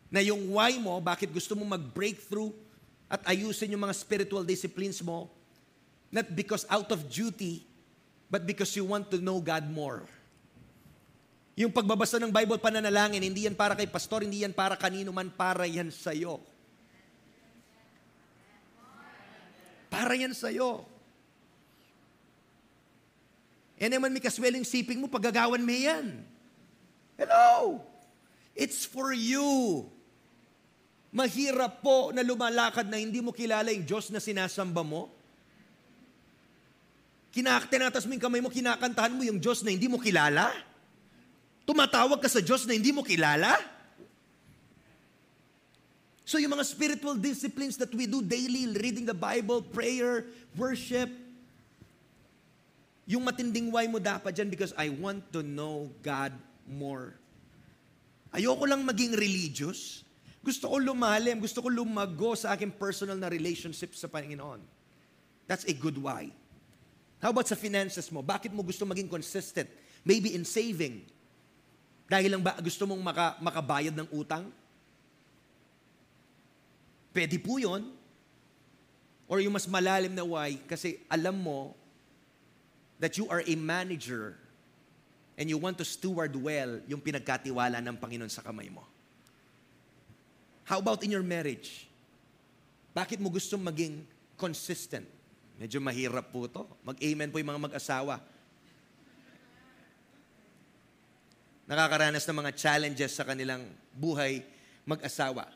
na 0.09 0.25
yung 0.25 0.57
why 0.57 0.73
mo, 0.81 0.97
bakit 0.97 1.29
gusto 1.29 1.53
mo 1.53 1.69
mag-breakthrough 1.69 2.49
at 3.05 3.21
ayusin 3.29 3.77
yung 3.77 3.85
mga 3.85 3.93
spiritual 3.93 4.41
disciplines 4.41 4.97
mo, 5.05 5.29
not 6.09 6.25
because 6.33 6.65
out 6.65 6.89
of 6.89 7.05
duty, 7.05 7.61
but 8.25 8.41
because 8.41 8.73
you 8.73 8.83
want 8.83 9.07
to 9.13 9.21
know 9.21 9.37
God 9.37 9.69
more. 9.69 10.03
Yung 11.57 11.73
pagbabasa 11.73 12.21
ng 12.21 12.29
Bible 12.29 12.61
pananalangin, 12.61 13.25
hindi 13.25 13.49
yan 13.49 13.57
para 13.57 13.73
kay 13.73 13.89
pastor, 13.89 14.21
hindi 14.21 14.45
yan 14.45 14.53
para 14.53 14.77
kanino 14.77 15.09
man, 15.09 15.33
para 15.33 15.65
yan 15.65 15.89
sa'yo. 15.89 16.37
Para 19.89 20.13
yan 20.13 20.37
sa'yo. 20.37 20.85
E 23.73 23.89
naman 23.89 24.13
may 24.13 24.21
kasweling 24.21 24.61
siping 24.61 25.01
mo, 25.01 25.09
paggagawan 25.09 25.65
mo 25.65 25.73
yan. 25.73 26.21
Hello! 27.17 27.81
It's 28.53 28.85
for 28.85 29.09
you. 29.09 29.89
Mahirap 31.09 31.81
po 31.81 32.13
na 32.13 32.21
lumalakad 32.21 32.85
na 32.85 33.01
hindi 33.01 33.17
mo 33.17 33.33
kilala 33.33 33.73
yung 33.73 33.85
Diyos 33.85 34.13
na 34.13 34.21
sinasamba 34.21 34.85
mo. 34.85 35.09
Kinakatinatas 37.33 38.05
mo 38.05 38.13
yung 38.13 38.21
kamay 38.21 38.41
mo, 38.45 38.53
kinakantahan 38.53 39.17
mo 39.17 39.25
yung 39.25 39.41
Diyos 39.41 39.65
na 39.65 39.73
hindi 39.73 39.89
mo 39.89 39.97
kilala. 39.97 40.53
Tumatawag 41.67 42.23
ka 42.23 42.31
sa 42.31 42.39
Diyos 42.39 42.63
na 42.63 42.79
hindi 42.79 42.95
mo 42.95 43.03
kilala. 43.03 43.59
So 46.23 46.39
yung 46.39 46.55
mga 46.55 46.63
spiritual 46.63 47.19
disciplines 47.19 47.75
that 47.75 47.91
we 47.91 48.07
do 48.07 48.23
daily, 48.23 48.71
reading 48.71 49.03
the 49.03 49.15
Bible, 49.15 49.59
prayer, 49.59 50.23
worship, 50.55 51.11
yung 53.07 53.23
matinding 53.23 53.71
why 53.71 53.87
mo 53.87 53.99
dapat 53.99 54.35
dyan 54.35 54.51
because 54.51 54.75
I 54.75 54.91
want 54.91 55.23
to 55.31 55.39
know 55.39 55.87
God 56.03 56.35
more. 56.67 57.15
Ayoko 58.35 58.67
lang 58.67 58.83
maging 58.83 59.15
religious. 59.15 60.03
Gusto 60.43 60.67
ko 60.71 60.79
lumalim, 60.79 61.39
gusto 61.39 61.63
ko 61.63 61.71
lumago 61.71 62.35
sa 62.35 62.55
aking 62.55 62.75
personal 62.75 63.15
na 63.15 63.31
relationship 63.31 63.95
sa 63.95 64.11
Panginoon. 64.11 64.59
That's 65.47 65.63
a 65.63 65.75
good 65.75 65.95
why. 65.95 66.31
How 67.23 67.31
about 67.31 67.47
sa 67.47 67.55
finances 67.55 68.11
mo? 68.11 68.19
Bakit 68.19 68.51
mo 68.51 68.63
gusto 68.63 68.83
maging 68.83 69.07
consistent? 69.07 69.71
Maybe 70.03 70.35
in 70.35 70.43
saving. 70.43 71.07
Dahil 72.07 72.31
lang 72.31 72.43
ba 72.43 72.55
gusto 72.63 72.87
mong 72.87 73.03
maka, 73.03 73.35
makabayad 73.43 73.91
ng 73.91 74.07
utang? 74.15 74.47
Pwede 77.11 77.35
po 77.39 77.59
yun. 77.59 77.91
Or 79.27 79.43
yung 79.43 79.59
mas 79.59 79.67
malalim 79.67 80.15
na 80.15 80.23
why, 80.23 80.55
kasi 80.71 81.03
alam 81.11 81.35
mo 81.35 81.75
that 82.97 83.19
you 83.19 83.27
are 83.27 83.43
a 83.43 83.55
manager 83.59 84.39
and 85.35 85.51
you 85.51 85.59
want 85.59 85.75
to 85.77 85.85
steward 85.85 86.31
well 86.33 86.79
yung 86.87 87.03
pinagkatiwala 87.03 87.83
ng 87.83 87.95
Panginoon 87.99 88.31
sa 88.31 88.39
kamay 88.39 88.71
mo. 88.71 88.87
How 90.63 90.79
about 90.79 91.03
in 91.03 91.11
your 91.11 91.23
marriage? 91.23 91.87
Bakit 92.95 93.19
mo 93.19 93.29
gustong 93.29 93.61
maging 93.61 94.03
consistent? 94.39 95.05
Medyo 95.59 95.83
mahirap 95.83 96.31
po 96.33 96.47
to. 96.47 96.63
Mag-amen 96.81 97.29
po 97.29 97.37
yung 97.37 97.51
mga 97.51 97.63
mag-asawa. 97.71 98.19
Nakakaranas 101.67 102.23
ng 102.23 102.37
mga 102.39 102.51
challenges 102.55 103.11
sa 103.11 103.27
kanilang 103.27 103.67
buhay 103.91 104.39
mag-asawa. 104.87 105.51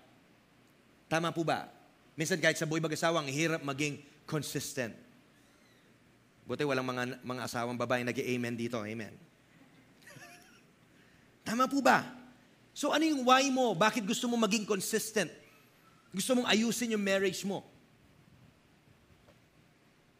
Tama 1.08 1.32
po 1.32 1.48
ba? 1.48 1.72
Minsan 2.20 2.44
kahit 2.44 2.60
sa 2.60 2.68
buhay 2.68 2.84
mag-asawa, 2.84 3.24
ang 3.24 3.32
hirap 3.32 3.64
maging 3.64 4.04
consistent. 4.28 4.92
Buti 6.44 6.68
walang 6.68 6.84
mga, 6.84 7.24
mga 7.24 7.42
asawang 7.48 7.80
babae 7.80 8.04
nag-amen 8.04 8.60
dito. 8.60 8.84
Amen. 8.84 9.16
Tama 11.48 11.72
po 11.72 11.80
ba? 11.80 12.04
So 12.76 12.92
ano 12.92 13.08
yung 13.08 13.24
why 13.24 13.48
mo? 13.48 13.72
Bakit 13.72 14.04
gusto 14.04 14.28
mo 14.28 14.36
maging 14.36 14.68
consistent? 14.68 15.32
Gusto 16.12 16.36
mong 16.36 16.48
ayusin 16.52 16.92
yung 16.92 17.04
marriage 17.04 17.48
mo? 17.48 17.64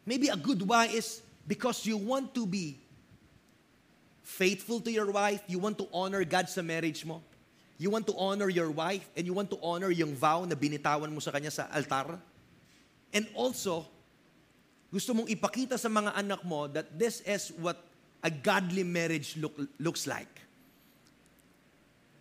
Maybe 0.08 0.32
a 0.32 0.36
good 0.40 0.64
why 0.64 0.88
is 0.90 1.20
because 1.44 1.84
you 1.84 2.00
want 2.00 2.34
to 2.34 2.48
be 2.48 2.81
faithful 4.22 4.80
to 4.80 4.90
your 4.90 5.10
wife, 5.10 5.42
you 5.46 5.58
want 5.58 5.78
to 5.78 5.86
honor 5.92 6.22
God 6.24 6.48
sa 6.48 6.62
marriage 6.62 7.04
mo. 7.04 7.22
You 7.82 7.90
want 7.90 8.06
to 8.06 8.14
honor 8.14 8.46
your 8.46 8.70
wife 8.70 9.06
and 9.18 9.26
you 9.26 9.34
want 9.34 9.50
to 9.50 9.58
honor 9.58 9.90
yung 9.90 10.14
vow 10.14 10.46
na 10.46 10.54
binitawan 10.54 11.10
mo 11.10 11.18
sa 11.18 11.34
kanya 11.34 11.50
sa 11.50 11.66
altar. 11.74 12.14
And 13.10 13.26
also, 13.34 13.84
gusto 14.92 15.10
mong 15.12 15.28
ipakita 15.28 15.74
sa 15.74 15.90
mga 15.90 16.14
anak 16.14 16.40
mo 16.46 16.70
that 16.70 16.94
this 16.94 17.20
is 17.26 17.50
what 17.58 17.80
a 18.22 18.30
godly 18.30 18.86
marriage 18.86 19.34
look, 19.34 19.58
looks 19.82 20.06
like. 20.06 20.30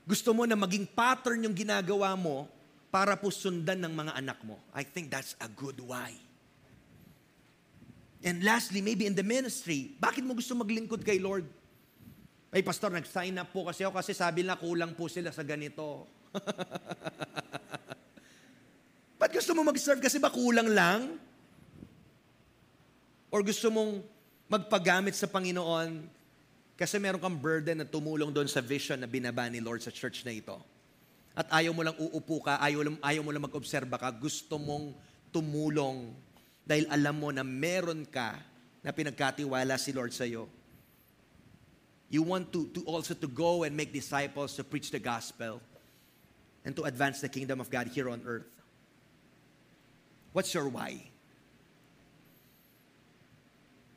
Gusto 0.09 0.33
mo 0.33 0.49
na 0.49 0.57
maging 0.57 0.89
pattern 0.89 1.45
yung 1.45 1.53
ginagawa 1.53 2.17
mo 2.17 2.49
para 2.89 3.13
po 3.15 3.29
sundan 3.29 3.79
ng 3.85 3.93
mga 3.93 4.17
anak 4.17 4.39
mo. 4.41 4.57
I 4.73 4.81
think 4.81 5.13
that's 5.13 5.37
a 5.39 5.47
good 5.47 5.77
why. 5.79 6.11
And 8.21 8.41
lastly, 8.43 8.81
maybe 8.81 9.05
in 9.05 9.13
the 9.13 9.25
ministry, 9.25 9.93
bakit 9.97 10.25
mo 10.25 10.33
gusto 10.33 10.53
maglingkod 10.57 11.05
kay 11.05 11.21
Lord? 11.21 11.45
Ay, 12.51 12.67
pastor, 12.67 12.91
nag-sign 12.91 13.39
up 13.39 13.47
po 13.55 13.63
kasi 13.63 13.87
ako 13.87 13.95
kasi 13.95 14.11
sabi 14.11 14.43
na 14.43 14.59
kulang 14.59 14.91
po 14.91 15.07
sila 15.07 15.31
sa 15.31 15.39
ganito. 15.39 16.03
Ba't 19.19 19.31
gusto 19.31 19.55
mo 19.55 19.63
mag-serve 19.63 20.03
kasi 20.03 20.19
ba 20.19 20.27
kulang 20.27 20.67
lang? 20.67 21.15
Or 23.31 23.39
gusto 23.39 23.71
mong 23.71 24.03
magpagamit 24.51 25.15
sa 25.15 25.31
Panginoon 25.31 26.03
kasi 26.75 26.99
meron 26.99 27.23
kang 27.23 27.39
burden 27.39 27.79
na 27.79 27.87
tumulong 27.87 28.35
doon 28.35 28.51
sa 28.51 28.59
vision 28.59 28.99
na 28.99 29.07
binaba 29.07 29.47
ni 29.47 29.63
Lord 29.63 29.79
sa 29.79 29.93
church 29.95 30.27
na 30.27 30.35
ito. 30.35 30.59
At 31.31 31.47
ayaw 31.55 31.71
mo 31.71 31.87
lang 31.87 31.95
uupo 31.95 32.43
ka, 32.43 32.59
ayaw, 32.59 32.99
ayaw 32.99 33.23
mo 33.23 33.31
lang 33.31 33.47
mag-obserba 33.47 33.95
ka, 33.95 34.11
gusto 34.11 34.59
mong 34.59 34.91
tumulong 35.31 36.11
dahil 36.67 36.83
alam 36.91 37.15
mo 37.15 37.31
na 37.31 37.47
meron 37.47 38.03
ka 38.03 38.35
na 38.83 38.91
pinagkatiwala 38.91 39.79
si 39.79 39.95
Lord 39.95 40.11
sa 40.11 40.27
iyo. 40.27 40.51
You 42.11 42.27
want 42.27 42.51
to, 42.51 42.67
to 42.75 42.83
also 42.83 43.15
to 43.15 43.27
go 43.31 43.63
and 43.63 43.71
make 43.71 43.95
disciples 43.95 44.59
to 44.59 44.67
preach 44.67 44.91
the 44.91 44.99
gospel 44.99 45.63
and 46.67 46.75
to 46.75 46.83
advance 46.83 47.23
the 47.23 47.31
kingdom 47.31 47.63
of 47.63 47.71
God 47.71 47.87
here 47.87 48.11
on 48.11 48.19
earth. 48.27 48.51
What's 50.35 50.51
your 50.51 50.67
why? 50.67 51.07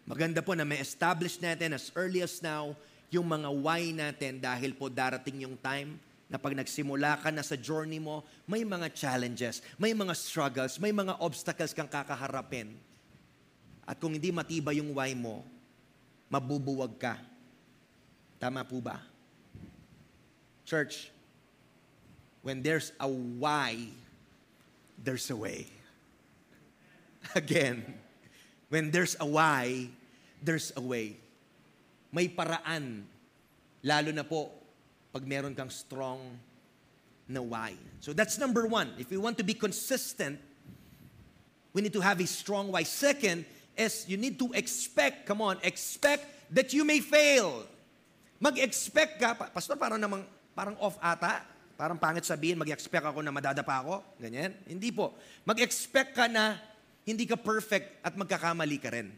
Maganda 0.07 0.46
po 0.46 0.55
na 0.55 0.62
may 0.62 0.79
establish 0.79 1.42
natin 1.42 1.74
as 1.74 1.90
early 1.98 2.22
as 2.22 2.38
now 2.38 2.79
yung 3.11 3.27
mga 3.27 3.50
why 3.50 3.90
natin 3.90 4.38
dahil 4.38 4.79
po 4.79 4.87
darating 4.87 5.42
yung 5.42 5.59
time 5.59 5.98
na 6.31 6.38
pag 6.38 6.55
nagsimula 6.55 7.18
ka 7.18 7.35
na 7.35 7.42
sa 7.42 7.59
journey 7.59 7.98
mo, 7.98 8.22
may 8.46 8.62
mga 8.62 8.94
challenges, 8.94 9.59
may 9.74 9.90
mga 9.90 10.14
struggles, 10.14 10.79
may 10.79 10.94
mga 10.94 11.18
obstacles 11.18 11.74
kang 11.74 11.90
kakaharapin. 11.90 12.79
At 13.83 13.98
kung 13.98 14.14
hindi 14.14 14.31
matibay 14.31 14.79
yung 14.79 14.94
why 14.94 15.18
mo, 15.18 15.42
mabubuwag 16.31 16.94
ka. 16.94 17.34
Tama 18.40 18.64
po 18.64 18.81
ba? 18.81 19.01
Church, 20.64 21.11
when 22.42 22.62
there's 22.62 22.92
a 23.01 23.09
why, 23.09 23.88
there's 25.03 25.31
a 25.31 25.37
way. 25.37 25.66
Again, 27.35 27.85
when 28.68 28.90
there's 28.90 29.16
a 29.20 29.27
why, 29.27 29.88
there's 30.42 30.73
a 30.77 30.81
way. 30.81 31.16
May 32.12 32.29
paraan. 32.29 33.05
Lalo 33.85 34.12
na 34.12 34.23
po 34.23 34.51
pag 35.12 35.27
meron 35.27 35.55
kang 35.55 35.70
strong 35.70 36.20
na 37.29 37.40
why. 37.40 37.75
So 38.01 38.12
that's 38.12 38.38
number 38.38 38.66
one. 38.66 38.92
If 38.99 39.11
we 39.11 39.16
want 39.16 39.38
to 39.38 39.44
be 39.44 39.55
consistent, 39.55 40.38
we 41.73 41.83
need 41.83 41.92
to 41.92 42.01
have 42.01 42.20
a 42.20 42.27
strong 42.27 42.73
why. 42.73 42.85
Second 42.85 43.44
is 43.77 44.09
you 44.09 44.16
need 44.16 44.38
to 44.38 44.53
expect, 44.53 45.27
come 45.27 45.40
on, 45.40 45.59
expect 45.62 46.27
that 46.55 46.73
you 46.73 46.85
may 46.85 47.01
fail. 47.01 47.64
Mag-expect 48.44 49.16
ka, 49.16 49.33
pastor 49.57 49.80
parang 49.80 49.96
namang, 49.96 50.20
parang 50.52 50.76
off 50.76 51.00
ata, 51.00 51.48
parang 51.80 51.96
pangit 51.96 52.28
sabihin, 52.28 52.61
mag-expect 52.61 53.00
ako 53.00 53.24
na 53.24 53.33
madadapa 53.33 53.80
ako, 53.80 54.04
ganyan. 54.20 54.52
Hindi 54.68 54.92
po. 54.92 55.16
Mag-expect 55.48 56.12
ka 56.12 56.28
na 56.28 56.61
hindi 57.09 57.24
ka 57.24 57.40
perfect 57.40 58.04
at 58.04 58.12
magkakamali 58.12 58.76
ka 58.76 58.92
rin. 58.92 59.09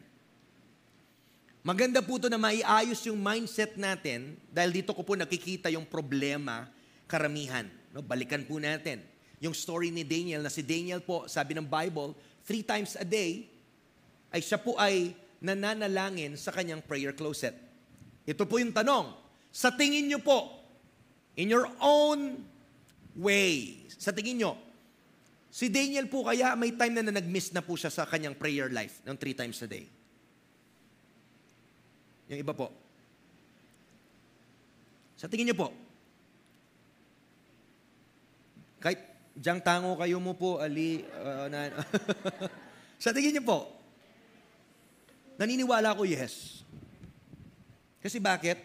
Maganda 1.66 1.98
po 1.98 2.22
ito 2.22 2.30
na 2.30 2.38
maiayos 2.38 3.02
yung 3.10 3.18
mindset 3.18 3.74
natin 3.74 4.38
dahil 4.54 4.70
dito 4.70 4.94
ko 4.94 5.02
po 5.02 5.18
nakikita 5.18 5.66
yung 5.74 5.82
problema 5.82 6.70
karamihan. 7.10 7.66
No, 7.90 8.06
balikan 8.06 8.46
po 8.46 8.62
natin. 8.62 9.02
Yung 9.42 9.58
story 9.58 9.90
ni 9.90 10.06
Daniel 10.06 10.46
na 10.46 10.54
si 10.54 10.62
Daniel 10.62 11.02
po, 11.02 11.26
sabi 11.26 11.58
ng 11.58 11.66
Bible, 11.66 12.14
three 12.46 12.62
times 12.62 12.94
a 12.94 13.02
day, 13.02 13.50
ay 14.30 14.38
siya 14.38 14.62
po 14.62 14.78
ay 14.78 15.18
nananalangin 15.42 16.38
sa 16.38 16.54
kanyang 16.54 16.78
prayer 16.78 17.10
closet. 17.10 17.65
Ito 18.26 18.42
po 18.44 18.58
yung 18.58 18.74
tanong. 18.74 19.14
Sa 19.54 19.70
tingin 19.70 20.10
nyo 20.10 20.18
po, 20.18 20.50
in 21.38 21.46
your 21.46 21.70
own 21.78 22.42
way, 23.14 23.86
sa 23.96 24.10
tingin 24.10 24.42
nyo, 24.42 24.52
si 25.48 25.70
Daniel 25.70 26.10
po 26.10 26.26
kaya 26.26 26.52
may 26.58 26.74
time 26.74 27.00
na, 27.00 27.02
na 27.06 27.14
nag-miss 27.16 27.54
na 27.54 27.62
po 27.62 27.78
siya 27.78 27.88
sa 27.88 28.04
kanyang 28.04 28.36
prayer 28.36 28.68
life 28.68 29.00
ng 29.06 29.16
three 29.16 29.32
times 29.32 29.62
a 29.62 29.68
day. 29.70 29.86
Yung 32.28 32.42
iba 32.42 32.52
po. 32.52 32.74
Sa 35.16 35.30
tingin 35.30 35.48
niyo 35.48 35.56
po, 35.56 35.72
kahit 38.82 39.00
diyang 39.32 39.62
tango 39.64 39.96
kayo 39.96 40.20
mo 40.20 40.36
po, 40.36 40.60
Ali, 40.60 41.06
uh, 41.22 41.48
na, 41.48 41.72
sa 43.02 43.14
tingin 43.14 43.38
niyo 43.38 43.44
po, 43.46 43.72
naniniwala 45.40 45.96
ko 45.96 46.04
yes. 46.04 46.66
Kasi 48.00 48.20
bakit? 48.20 48.60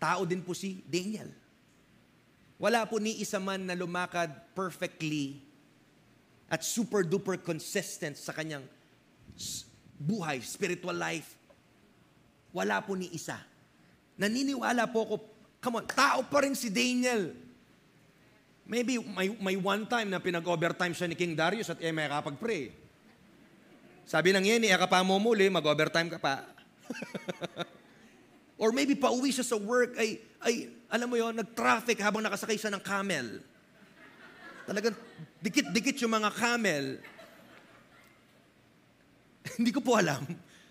Tao 0.00 0.24
din 0.24 0.40
po 0.40 0.56
si 0.56 0.80
Daniel. 0.88 1.28
Wala 2.60 2.84
po 2.84 3.00
ni 3.00 3.20
isa 3.20 3.40
man 3.40 3.64
na 3.64 3.76
lumakad 3.76 4.28
perfectly 4.52 5.40
at 6.50 6.60
super 6.66 7.06
duper 7.06 7.40
consistent 7.40 8.18
sa 8.18 8.36
kanyang 8.36 8.66
buhay, 10.00 10.40
spiritual 10.40 10.96
life, 10.96 11.36
wala 12.50 12.82
po 12.82 12.96
ni 12.96 13.08
isa. 13.12 13.38
Naniniwala 14.16 14.88
po 14.90 15.06
ako, 15.06 15.14
come 15.62 15.80
on, 15.80 15.86
tao 15.86 16.20
pa 16.26 16.44
rin 16.44 16.56
si 16.56 16.68
Daniel. 16.68 17.32
Maybe 18.66 18.98
may, 19.00 19.32
may 19.40 19.56
one 19.56 19.86
time 19.88 20.10
na 20.10 20.20
pinag-overtime 20.20 20.92
siya 20.92 21.08
ni 21.08 21.16
King 21.16 21.32
Darius 21.32 21.72
at 21.72 21.80
eh 21.80 21.94
may 21.94 22.10
kapag-pray. 22.10 22.72
Sabi 24.04 24.34
ng 24.34 24.42
yan, 24.42 24.66
eh, 24.66 24.74
pa 24.90 25.06
mo 25.06 25.16
muli, 25.22 25.46
mag-overtime 25.46 26.10
ka 26.10 26.18
pa. 26.18 26.59
Or 28.60 28.76
maybe 28.76 28.92
pauwi 28.92 29.32
siya 29.32 29.46
sa 29.46 29.56
work, 29.56 29.96
ay, 29.96 30.20
ay 30.44 30.68
alam 30.92 31.08
mo 31.08 31.16
yon 31.16 31.32
nag-traffic 31.32 31.96
habang 32.04 32.20
nakasakay 32.20 32.60
siya 32.60 32.68
ng 32.76 32.82
camel. 32.84 33.40
Talagang 34.68 34.92
dikit-dikit 35.40 35.96
yung 36.04 36.12
mga 36.12 36.28
camel. 36.36 37.00
Hindi 39.56 39.70
ko 39.72 39.80
po 39.80 39.96
alam. 39.96 40.20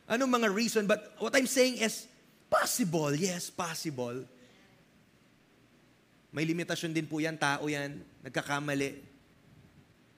Anong 0.06 0.32
mga 0.42 0.48
reason? 0.54 0.86
But 0.86 1.18
what 1.18 1.34
I'm 1.34 1.50
saying 1.50 1.82
is, 1.82 2.06
possible. 2.50 3.14
Yes, 3.14 3.50
possible. 3.50 4.26
May 6.30 6.46
limitasyon 6.46 6.94
din 6.94 7.10
po 7.10 7.18
yan, 7.18 7.38
tao 7.42 7.66
yan, 7.66 8.06
nagkakamali. 8.22 9.02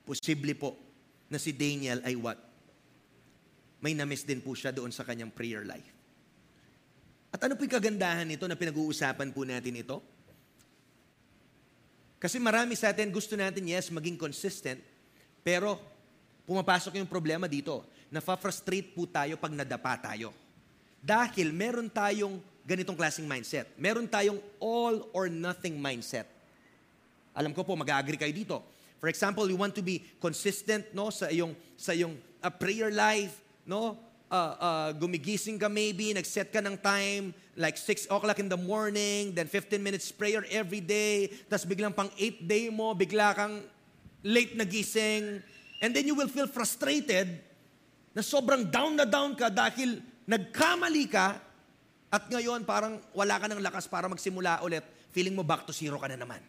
Posible 0.04 0.52
po 0.56 0.76
na 1.32 1.40
si 1.40 1.56
Daniel 1.56 2.04
ay 2.04 2.20
what? 2.20 2.36
May 3.80 3.96
namiss 3.96 4.28
din 4.28 4.44
po 4.44 4.52
siya 4.52 4.76
doon 4.76 4.92
sa 4.92 5.08
kanyang 5.08 5.32
prayer 5.32 5.64
life. 5.64 5.91
At 7.32 7.40
ano 7.48 7.56
po 7.56 7.64
yung 7.64 7.72
kagandahan 7.72 8.28
nito 8.28 8.44
na 8.44 8.54
pinag-uusapan 8.54 9.32
po 9.32 9.48
natin 9.48 9.80
ito? 9.80 10.04
Kasi 12.20 12.38
marami 12.38 12.76
sa 12.76 12.92
atin, 12.92 13.10
gusto 13.10 13.34
natin, 13.34 13.66
yes, 13.66 13.90
maging 13.90 14.14
consistent, 14.14 14.78
pero 15.42 15.80
pumapasok 16.46 17.00
yung 17.00 17.08
problema 17.08 17.50
dito 17.50 17.82
nafa-frustrate 18.12 18.92
po 18.92 19.08
tayo 19.08 19.40
pag 19.40 19.56
nadapa 19.56 19.96
tayo. 19.96 20.36
Dahil 21.00 21.50
meron 21.50 21.88
tayong 21.88 22.36
ganitong 22.62 22.94
klaseng 22.94 23.24
mindset. 23.24 23.72
Meron 23.80 24.04
tayong 24.04 24.38
all 24.60 25.08
or 25.16 25.32
nothing 25.32 25.80
mindset. 25.80 26.28
Alam 27.32 27.56
ko 27.56 27.64
po, 27.64 27.72
mag-agree 27.72 28.20
kayo 28.20 28.30
dito. 28.30 28.60
For 29.00 29.08
example, 29.10 29.48
you 29.48 29.58
want 29.58 29.74
to 29.74 29.82
be 29.82 30.04
consistent 30.22 30.94
no 30.94 31.10
sa 31.10 31.26
iyong 31.26 31.56
sa 31.74 31.90
iyong 31.90 32.14
uh, 32.38 32.52
prayer 32.54 32.92
life, 32.94 33.42
no? 33.66 33.98
Uh, 34.32 34.56
uh, 34.56 34.90
gumigising 34.96 35.60
ka 35.60 35.68
maybe, 35.68 36.16
nag-set 36.16 36.48
ka 36.48 36.64
ng 36.64 36.80
time, 36.80 37.36
like 37.52 37.76
6 37.76 38.08
o'clock 38.08 38.40
in 38.40 38.48
the 38.48 38.56
morning, 38.56 39.36
then 39.36 39.44
15 39.44 39.76
minutes 39.76 40.08
prayer 40.08 40.40
every 40.48 40.80
day, 40.80 41.28
tapos 41.52 41.68
biglang 41.68 41.92
pang 41.92 42.08
8 42.16 42.40
day 42.48 42.72
mo, 42.72 42.96
bigla 42.96 43.36
kang 43.36 43.60
late 44.24 44.56
na 44.56 44.64
gising, 44.64 45.44
and 45.84 45.92
then 45.92 46.08
you 46.08 46.16
will 46.16 46.32
feel 46.32 46.48
frustrated 46.48 47.44
na 48.16 48.24
sobrang 48.24 48.64
down 48.72 48.96
na 48.96 49.04
down 49.04 49.36
ka 49.36 49.52
dahil 49.52 50.00
nagkamali 50.24 51.12
ka 51.12 51.36
at 52.12 52.24
ngayon 52.28 52.64
parang 52.64 53.00
wala 53.16 53.36
ka 53.36 53.48
ng 53.48 53.60
lakas 53.60 53.84
para 53.84 54.08
magsimula 54.08 54.64
ulit, 54.64 54.84
feeling 55.12 55.36
mo 55.36 55.44
back 55.44 55.68
to 55.68 55.76
zero 55.76 56.00
ka 56.00 56.08
na 56.08 56.16
naman. 56.16 56.40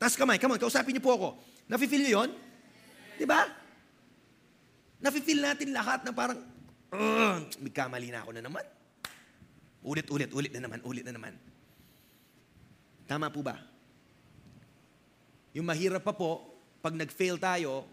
Taas 0.00 0.16
kamay, 0.20 0.40
come 0.40 0.56
on, 0.56 0.60
kausapin 0.60 0.92
niyo 0.92 1.04
po 1.04 1.16
ako. 1.16 1.28
Nafe-feel 1.64 2.04
niyo 2.04 2.12
yun? 2.20 2.30
Di 3.16 3.24
ba? 3.24 3.48
Nafe-feel 5.00 5.40
natin 5.40 5.72
lahat 5.72 6.04
na 6.04 6.12
parang, 6.12 6.40
uh, 6.94 7.42
may 7.58 7.72
kamali 7.74 8.08
na 8.14 8.22
ako 8.22 8.30
na 8.38 8.42
naman. 8.42 8.64
Ulit, 9.84 10.08
ulit, 10.08 10.30
ulit 10.32 10.52
na 10.54 10.64
naman, 10.64 10.80
ulit 10.86 11.04
na 11.04 11.12
naman. 11.12 11.34
Tama 13.04 13.28
po 13.28 13.44
ba? 13.44 13.60
Yung 15.52 15.68
mahirap 15.68 16.02
pa 16.02 16.14
po, 16.16 16.40
pag 16.80 16.96
nag-fail 16.96 17.36
tayo, 17.36 17.84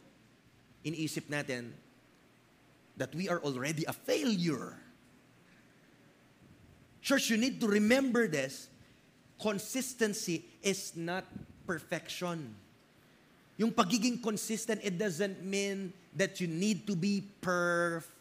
iniisip 0.88 1.28
natin 1.28 1.76
that 2.96 3.12
we 3.14 3.28
are 3.28 3.44
already 3.44 3.84
a 3.86 3.94
failure. 3.94 4.80
Church, 7.02 7.30
you 7.30 7.38
need 7.38 7.60
to 7.60 7.68
remember 7.68 8.28
this. 8.28 8.70
Consistency 9.42 10.46
is 10.62 10.94
not 10.96 11.26
perfection. 11.66 12.54
Yung 13.58 13.72
pagiging 13.72 14.22
consistent, 14.22 14.80
it 14.84 14.98
doesn't 14.98 15.44
mean 15.44 15.94
that 16.16 16.40
you 16.40 16.48
need 16.48 16.88
to 16.88 16.96
be 16.96 17.26
perfect. 17.42 18.21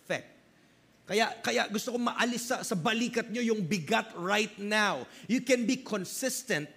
Kaya, 1.11 1.27
kaya 1.43 1.67
gusto 1.67 1.91
kong 1.91 2.07
maalis 2.07 2.55
sa, 2.55 2.63
sa 2.63 2.79
balikat 2.79 3.35
nyo 3.35 3.43
yung 3.43 3.67
bigat 3.67 4.15
right 4.15 4.55
now. 4.63 5.03
You 5.27 5.43
can 5.43 5.67
be 5.67 5.83
consistent 5.83 6.71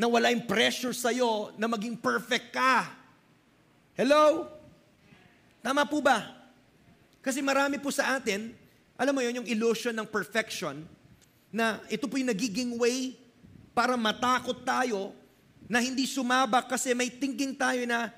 na 0.00 0.08
wala 0.08 0.32
yung 0.32 0.48
pressure 0.48 0.96
sa'yo 0.96 1.52
na 1.60 1.68
maging 1.68 2.00
perfect 2.00 2.56
ka. 2.56 2.88
Hello? 3.92 4.48
Tama 5.60 5.84
po 5.84 6.00
ba? 6.00 6.32
Kasi 7.20 7.44
marami 7.44 7.76
po 7.76 7.92
sa 7.92 8.16
atin, 8.16 8.56
alam 8.96 9.12
mo 9.12 9.20
yon 9.20 9.44
yung 9.44 9.48
illusion 9.52 9.92
ng 9.92 10.08
perfection, 10.08 10.80
na 11.52 11.76
ito 11.92 12.08
po 12.08 12.16
yung 12.16 12.32
nagiging 12.32 12.80
way 12.80 13.20
para 13.76 14.00
matakot 14.00 14.64
tayo 14.64 15.12
na 15.68 15.84
hindi 15.84 16.08
sumabak 16.08 16.72
kasi 16.72 16.96
may 16.96 17.12
thinking 17.12 17.52
tayo 17.52 17.84
na 17.84 18.08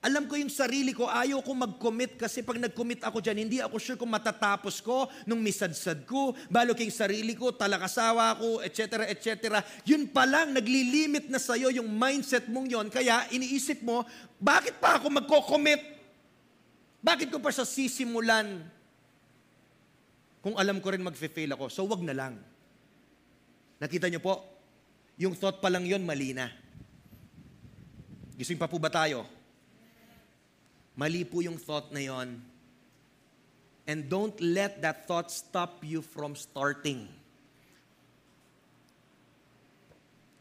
alam 0.00 0.24
ko 0.24 0.32
yung 0.32 0.48
sarili 0.48 0.96
ko, 0.96 1.04
ayaw 1.04 1.44
ko 1.44 1.52
mag-commit 1.52 2.16
kasi 2.16 2.40
pag 2.40 2.56
nag-commit 2.56 3.04
ako 3.04 3.20
dyan, 3.20 3.44
hindi 3.44 3.60
ako 3.60 3.76
sure 3.76 4.00
kung 4.00 4.08
matatapos 4.08 4.80
ko 4.80 5.04
nung 5.28 5.44
misadsad 5.44 6.08
ko, 6.08 6.32
balo 6.48 6.72
kayong 6.72 7.04
sarili 7.04 7.36
ko, 7.36 7.52
talakasawa 7.52 8.32
ko, 8.40 8.64
etc., 8.64 9.04
etc. 9.12 9.60
Yun 9.84 10.08
pa 10.08 10.24
lang, 10.24 10.56
naglilimit 10.56 11.28
na 11.28 11.36
sa'yo 11.36 11.68
yung 11.68 11.92
mindset 11.92 12.48
mong 12.48 12.72
yon. 12.72 12.88
Kaya 12.88 13.28
iniisip 13.28 13.84
mo, 13.84 14.00
bakit 14.40 14.80
pa 14.80 14.96
ako 14.96 15.12
magko-commit? 15.20 15.84
Bakit 17.04 17.28
ko 17.28 17.36
pa 17.36 17.52
siya 17.52 17.68
sisimulan? 17.68 18.64
Kung 20.40 20.56
alam 20.56 20.80
ko 20.80 20.96
rin 20.96 21.04
mag-fail 21.04 21.52
ako, 21.52 21.68
so 21.68 21.84
wag 21.84 22.00
na 22.00 22.16
lang. 22.16 22.40
Nakita 23.76 24.08
niyo 24.08 24.24
po, 24.24 24.40
yung 25.20 25.36
thought 25.36 25.60
pa 25.60 25.68
lang 25.68 25.84
yon 25.84 26.00
mali 26.08 26.32
na. 26.32 26.48
Gising 28.40 28.56
pa 28.56 28.64
po 28.64 28.80
ba 28.80 28.88
tayo? 28.88 29.39
Mali 31.00 31.24
po 31.24 31.40
yung 31.40 31.56
thought 31.56 31.88
na 31.96 32.04
yon. 32.04 32.36
And 33.88 34.04
don't 34.04 34.36
let 34.36 34.84
that 34.84 35.08
thought 35.08 35.32
stop 35.32 35.80
you 35.80 36.04
from 36.04 36.36
starting. 36.36 37.08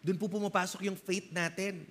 Doon 0.03 0.19
po 0.19 0.27
pumapasok 0.27 0.83
yung 0.91 0.99
faith 0.99 1.31
natin. 1.31 1.87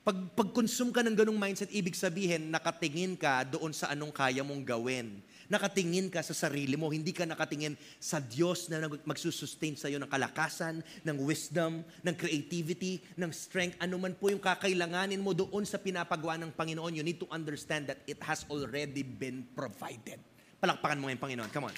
Pag, 0.00 0.16
pag-consume 0.32 0.88
ka 0.88 1.04
ng 1.04 1.12
ganong 1.12 1.36
mindset, 1.36 1.68
ibig 1.68 1.92
sabihin, 1.92 2.48
nakatingin 2.48 3.12
ka 3.12 3.44
doon 3.44 3.76
sa 3.76 3.92
anong 3.92 4.12
kaya 4.12 4.40
mong 4.40 4.64
gawin. 4.64 5.20
Nakatingin 5.52 6.08
ka 6.08 6.24
sa 6.24 6.32
sarili 6.32 6.76
mo, 6.76 6.88
hindi 6.88 7.12
ka 7.12 7.28
nakatingin 7.28 7.76
sa 8.00 8.20
Diyos 8.20 8.72
na 8.72 8.84
magsusustain 9.04 9.76
sa 9.76 9.92
iyo 9.92 10.00
ng 10.00 10.08
kalakasan, 10.08 10.80
ng 11.04 11.16
wisdom, 11.24 11.84
ng 12.00 12.14
creativity, 12.16 13.04
ng 13.20 13.28
strength. 13.32 13.76
Ano 13.80 14.00
man 14.00 14.16
po 14.16 14.32
yung 14.32 14.40
kakailanganin 14.40 15.20
mo 15.20 15.36
doon 15.36 15.68
sa 15.68 15.76
pinapagawa 15.76 16.40
ng 16.40 16.52
Panginoon, 16.56 16.96
you 16.96 17.04
need 17.04 17.20
to 17.20 17.28
understand 17.28 17.88
that 17.88 18.00
it 18.08 18.20
has 18.24 18.48
already 18.48 19.04
been 19.04 19.44
provided. 19.52 20.20
Palakpakan 20.60 20.96
mo 21.00 21.12
ngayon, 21.12 21.20
Panginoon. 21.20 21.50
Come 21.52 21.68
on. 21.68 21.76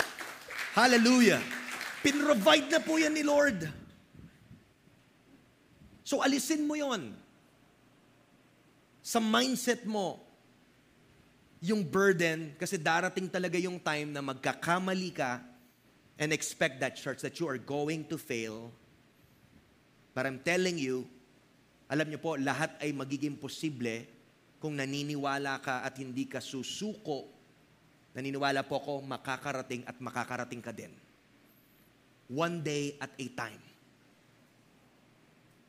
Hallelujah. 0.79 1.43
Pinrovide 2.05 2.69
na 2.71 2.81
po 2.85 3.01
yan 3.01 3.17
ni 3.17 3.27
Lord. 3.27 3.67
So 6.07 6.23
alisin 6.23 6.63
mo 6.63 6.79
yon 6.79 7.19
sa 9.03 9.19
mindset 9.19 9.83
mo 9.87 10.26
yung 11.67 11.83
burden 11.83 12.55
kasi 12.55 12.79
darating 12.79 13.27
talaga 13.27 13.59
yung 13.59 13.83
time 13.83 14.15
na 14.15 14.23
magkakamali 14.23 15.11
ka 15.11 15.43
and 16.15 16.31
expect 16.31 16.79
that 16.79 16.95
church 16.95 17.27
that 17.27 17.35
you 17.43 17.51
are 17.51 17.59
going 17.59 18.07
to 18.07 18.15
fail. 18.15 18.71
But 20.15 20.31
I'm 20.31 20.39
telling 20.39 20.79
you, 20.79 21.05
alam 21.91 22.07
niyo 22.07 22.23
po, 22.23 22.39
lahat 22.39 22.79
ay 22.79 22.95
magiging 22.95 23.35
posible 23.35 24.07
kung 24.63 24.79
naniniwala 24.79 25.59
ka 25.59 25.83
at 25.83 25.99
hindi 25.99 26.31
ka 26.31 26.39
susuko. 26.39 27.27
Naniniwala 28.15 28.63
po 28.63 28.79
ako, 28.79 29.03
makakarating 29.05 29.85
at 29.85 29.99
makakarating 29.99 30.63
ka 30.63 30.71
din. 30.71 30.95
One 32.31 32.63
day 32.63 32.95
at 33.03 33.11
a 33.11 33.27
time. 33.35 33.63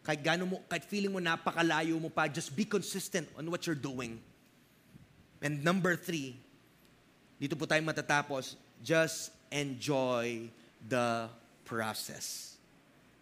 Kahit 0.06 0.24
gano'n 0.24 0.48
mo, 0.48 0.58
kahit 0.72 0.88
feeling 0.88 1.12
mo 1.12 1.20
napakalayo 1.20 2.00
mo 2.00 2.08
pa, 2.08 2.32
just 2.32 2.56
be 2.56 2.64
consistent 2.64 3.28
on 3.36 3.44
what 3.52 3.68
you're 3.68 3.76
doing. 3.76 4.22
And 5.42 5.64
number 5.64 5.96
three, 5.96 6.38
dito 7.38 7.54
po 7.54 7.70
tayo 7.70 7.84
matatapos, 7.86 8.58
just 8.82 9.30
enjoy 9.54 10.50
the 10.90 11.30
process. 11.66 12.58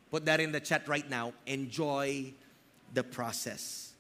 Put 0.08 0.24
that 0.26 0.40
in 0.40 0.52
the 0.56 0.64
chat 0.64 0.88
right 0.88 1.08
now. 1.10 1.36
Enjoy 1.44 2.32
the 2.96 3.04
process. 3.04 3.92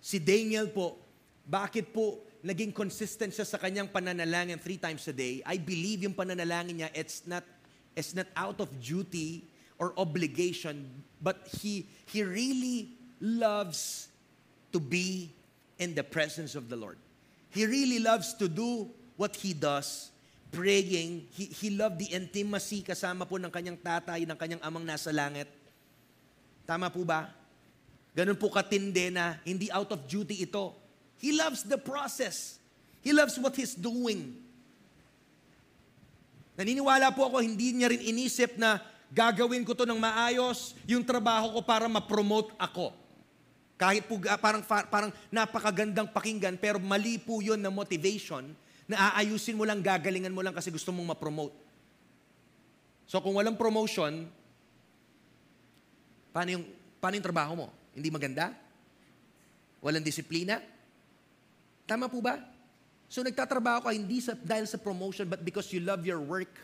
Si 0.00 0.18
Daniel 0.18 0.72
po, 0.72 0.96
bakit 1.44 1.92
po 1.92 2.24
naging 2.40 2.72
consistent 2.72 3.36
siya 3.36 3.44
sa 3.44 3.60
kanyang 3.60 3.92
pananalangin 3.92 4.56
three 4.56 4.80
times 4.80 5.04
a 5.06 5.14
day? 5.14 5.44
I 5.44 5.60
believe 5.60 6.02
yung 6.08 6.16
pananalangin 6.16 6.80
niya, 6.80 6.90
it's 6.96 7.28
not, 7.28 7.44
it's 7.92 8.16
not 8.16 8.26
out 8.34 8.58
of 8.58 8.72
duty, 8.80 9.52
or 9.82 9.92
obligation, 9.98 10.86
but 11.20 11.42
he, 11.58 11.86
he 12.06 12.22
really 12.22 12.94
loves 13.20 14.06
to 14.70 14.78
be 14.78 15.34
in 15.82 15.98
the 15.98 16.06
presence 16.06 16.54
of 16.54 16.70
the 16.70 16.78
Lord. 16.78 16.94
He 17.50 17.66
really 17.66 17.98
loves 17.98 18.38
to 18.38 18.46
do 18.46 18.86
what 19.18 19.34
he 19.34 19.50
does, 19.50 20.14
praying. 20.54 21.26
He, 21.34 21.50
he 21.50 21.68
loved 21.74 21.98
the 21.98 22.14
intimacy 22.14 22.86
kasama 22.86 23.26
po 23.26 23.42
ng 23.42 23.50
kanyang 23.50 23.82
tatay, 23.82 24.22
ng 24.22 24.38
kanyang 24.38 24.62
amang 24.62 24.86
nasa 24.86 25.10
langit. 25.10 25.50
Tama 26.62 26.86
po 26.88 27.02
ba? 27.02 27.34
Ganun 28.14 28.38
po 28.38 28.46
katindi 28.48 29.10
na 29.10 29.42
hindi 29.42 29.66
out 29.74 29.90
of 29.90 30.06
duty 30.06 30.46
ito. 30.46 30.70
He 31.18 31.34
loves 31.34 31.66
the 31.66 31.76
process. 31.76 32.62
He 33.02 33.10
loves 33.10 33.34
what 33.42 33.58
he's 33.58 33.74
doing. 33.74 34.38
Naniniwala 36.54 37.10
po 37.10 37.26
ako, 37.26 37.42
hindi 37.42 37.74
niya 37.74 37.90
rin 37.90 37.98
inisip 37.98 38.54
na 38.54 38.78
gagawin 39.10 39.66
ko 39.66 39.74
to 39.74 39.84
ng 39.88 39.98
maayos, 39.98 40.78
yung 40.86 41.02
trabaho 41.02 41.58
ko 41.58 41.60
para 41.64 41.90
ma-promote 41.90 42.54
ako. 42.56 43.01
Kahit 43.82 44.06
po 44.06 44.14
parang, 44.38 44.62
parang 44.62 45.10
napakagandang 45.34 46.06
pakinggan, 46.14 46.54
pero 46.54 46.78
mali 46.78 47.18
po 47.18 47.42
yun 47.42 47.58
na 47.58 47.66
motivation 47.66 48.46
na 48.86 49.10
aayusin 49.10 49.58
mo 49.58 49.66
lang, 49.66 49.82
gagalingan 49.82 50.30
mo 50.30 50.38
lang 50.38 50.54
kasi 50.54 50.70
gusto 50.70 50.94
mong 50.94 51.18
ma-promote. 51.18 51.50
So 53.10 53.18
kung 53.18 53.34
walang 53.34 53.58
promotion, 53.58 54.30
paano 56.30 56.48
yung, 56.54 56.64
paano 57.02 57.18
yung 57.18 57.26
trabaho 57.26 57.52
mo? 57.58 57.66
Hindi 57.90 58.06
maganda? 58.14 58.54
Walang 59.82 60.06
disiplina? 60.06 60.62
Tama 61.82 62.06
po 62.06 62.22
ba? 62.22 62.38
So 63.10 63.26
nagtatrabaho 63.26 63.82
ka 63.82 63.90
hindi 63.90 64.22
sa, 64.22 64.38
dahil 64.38 64.70
sa 64.70 64.78
promotion, 64.78 65.26
but 65.26 65.42
because 65.42 65.66
you 65.74 65.82
love 65.82 66.06
your 66.06 66.22
work. 66.22 66.54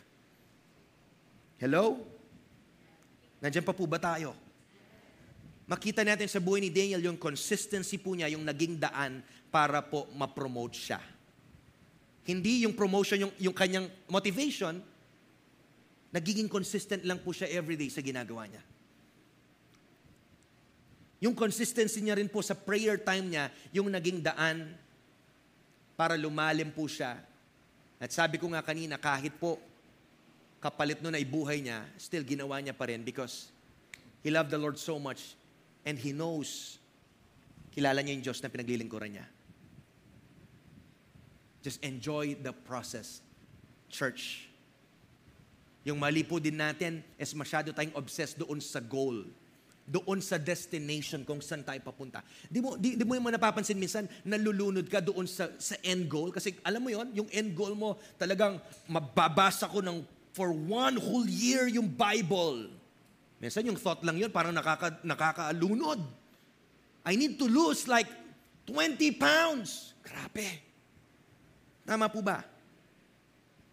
Hello? 1.58 1.98
Nandiyan 3.42 3.66
pa 3.66 3.74
po 3.74 3.90
ba 3.90 3.98
tayo? 3.98 4.38
Makita 5.68 6.00
natin 6.00 6.32
sa 6.32 6.40
buhay 6.40 6.64
ni 6.64 6.72
Daniel 6.72 7.04
yung 7.04 7.20
consistency 7.20 8.00
po 8.00 8.16
niya, 8.16 8.32
yung 8.32 8.40
naging 8.40 8.80
daan 8.80 9.20
para 9.52 9.84
po 9.84 10.08
ma-promote 10.16 10.72
siya. 10.72 10.96
Hindi 12.24 12.64
yung 12.64 12.72
promotion, 12.72 13.28
yung, 13.28 13.34
yung 13.36 13.52
kanyang 13.52 13.84
motivation, 14.08 14.80
nagiging 16.08 16.48
consistent 16.48 17.04
lang 17.04 17.20
po 17.20 17.36
siya 17.36 17.52
everyday 17.52 17.92
sa 17.92 18.00
ginagawa 18.00 18.48
niya. 18.48 18.64
Yung 21.20 21.36
consistency 21.36 22.00
niya 22.00 22.16
rin 22.16 22.32
po 22.32 22.40
sa 22.40 22.56
prayer 22.56 22.96
time 22.96 23.28
niya, 23.28 23.52
yung 23.68 23.92
naging 23.92 24.24
daan 24.24 24.72
para 26.00 26.16
lumalim 26.16 26.72
po 26.72 26.88
siya. 26.88 27.20
At 28.00 28.08
sabi 28.08 28.40
ko 28.40 28.48
nga 28.56 28.64
kanina, 28.64 28.96
kahit 28.96 29.36
po 29.36 29.60
kapalit 30.64 31.04
nun 31.04 31.12
ay 31.12 31.28
buhay 31.28 31.60
niya, 31.60 31.84
still 32.00 32.24
ginawa 32.24 32.56
niya 32.56 32.72
pa 32.72 32.88
rin 32.88 33.04
because 33.04 33.52
he 34.24 34.32
loved 34.32 34.48
the 34.48 34.56
Lord 34.56 34.80
so 34.80 34.96
much 34.96 35.37
and 35.84 35.98
he 35.98 36.14
knows, 36.14 36.78
kilala 37.74 38.02
niya 38.02 38.18
yung 38.18 38.24
Diyos 38.24 38.40
na 38.42 38.48
pinaglilingkuran 38.50 39.18
niya. 39.18 39.26
Just 41.62 41.82
enjoy 41.82 42.38
the 42.38 42.54
process. 42.54 43.20
Church. 43.90 44.46
Yung 45.84 45.98
mali 45.98 46.22
po 46.22 46.38
din 46.38 46.58
natin 46.58 47.00
is 47.16 47.32
masyado 47.32 47.72
tayong 47.72 47.96
obsessed 47.96 48.38
doon 48.38 48.60
sa 48.60 48.78
goal 48.78 49.26
doon 49.88 50.20
sa 50.20 50.36
destination 50.36 51.24
kung 51.24 51.40
saan 51.40 51.64
tayo 51.64 51.80
papunta. 51.80 52.20
Di 52.44 52.60
mo, 52.60 52.76
di, 52.76 52.94
di 52.94 53.04
mo 53.08 53.16
yung 53.16 53.24
napapansin 53.32 53.80
minsan, 53.80 54.04
nalulunod 54.20 54.84
ka 54.84 55.00
doon 55.00 55.24
sa, 55.24 55.48
sa 55.56 55.80
end 55.80 56.04
goal. 56.12 56.28
Kasi 56.28 56.60
alam 56.60 56.84
mo 56.84 56.92
yon 56.92 57.08
yung 57.16 57.28
end 57.32 57.56
goal 57.56 57.72
mo, 57.72 57.96
talagang 58.20 58.60
mababasa 58.84 59.64
ko 59.64 59.80
ng 59.80 60.04
for 60.36 60.52
one 60.52 61.00
whole 61.00 61.24
year 61.24 61.66
yung 61.66 61.88
Bible. 61.88 62.68
Minsan 63.38 63.70
yung 63.70 63.78
thought 63.78 64.02
lang 64.02 64.18
yun, 64.18 64.34
parang 64.34 64.50
nakaka, 64.50 64.98
nakakaalunod. 65.06 66.02
I 67.06 67.14
need 67.14 67.38
to 67.38 67.46
lose 67.46 67.86
like 67.86 68.10
20 68.66 68.98
pounds. 69.14 69.94
Grabe. 70.02 70.58
Tama 71.86 72.10
po 72.10 72.20
ba? 72.20 72.42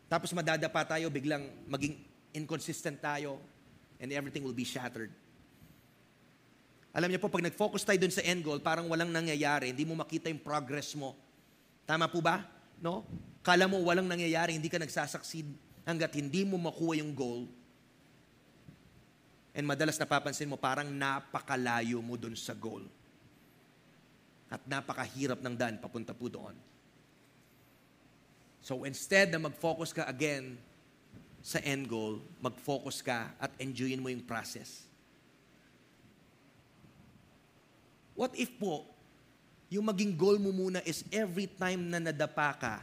Tapos 0.05 0.30
madadapa 0.32 0.86
tayo, 0.86 1.09
biglang 1.09 1.49
maging 1.66 1.97
inconsistent 2.32 3.01
tayo, 3.01 3.41
and 3.97 4.13
everything 4.13 4.45
will 4.45 4.55
be 4.55 4.68
shattered. 4.68 5.09
Alam 6.95 7.11
niyo 7.11 7.20
po, 7.20 7.28
pag 7.28 7.43
nag-focus 7.43 7.84
tayo 7.84 7.99
dun 7.99 8.13
sa 8.13 8.24
end 8.24 8.39
goal, 8.39 8.63
parang 8.63 8.88
walang 8.88 9.11
nangyayari, 9.11 9.76
hindi 9.76 9.84
mo 9.84 9.99
makita 9.99 10.32
yung 10.32 10.39
progress 10.39 10.95
mo. 10.95 11.11
Tama 11.84 12.07
po 12.07 12.24
ba? 12.24 12.47
No? 12.80 13.03
Kala 13.43 13.68
mo 13.68 13.84
walang 13.84 14.07
nangyayari, 14.07 14.55
hindi 14.55 14.72
ka 14.72 14.80
nagsasucceed 14.80 15.43
hanggat 15.84 16.16
hindi 16.16 16.47
mo 16.47 16.55
makuha 16.55 17.03
yung 17.03 17.11
goal. 17.11 17.51
And 19.55 19.63
madalas 19.63 19.95
napapansin 19.95 20.51
mo, 20.51 20.59
parang 20.59 20.91
napakalayo 20.91 22.03
mo 22.03 22.19
dun 22.19 22.35
sa 22.35 22.51
goal. 22.51 22.83
At 24.51 24.59
napakahirap 24.67 25.39
ng 25.39 25.55
daan 25.55 25.79
papunta 25.79 26.11
po 26.11 26.27
doon. 26.27 26.53
So 28.59 28.83
instead 28.83 29.31
na 29.31 29.39
mag-focus 29.39 29.95
ka 29.95 30.03
again 30.11 30.59
sa 31.39 31.63
end 31.63 31.87
goal, 31.87 32.19
mag-focus 32.43 32.99
ka 32.99 33.31
at 33.39 33.55
enjoyin 33.61 34.03
mo 34.03 34.11
yung 34.11 34.27
process. 34.27 34.83
What 38.11 38.35
if 38.35 38.51
po, 38.59 38.83
yung 39.71 39.87
maging 39.87 40.19
goal 40.19 40.35
mo 40.35 40.51
muna 40.51 40.83
is 40.83 41.07
every 41.13 41.47
time 41.47 41.87
na 41.87 42.03
nadapa 42.03 42.51
ka, 42.59 42.75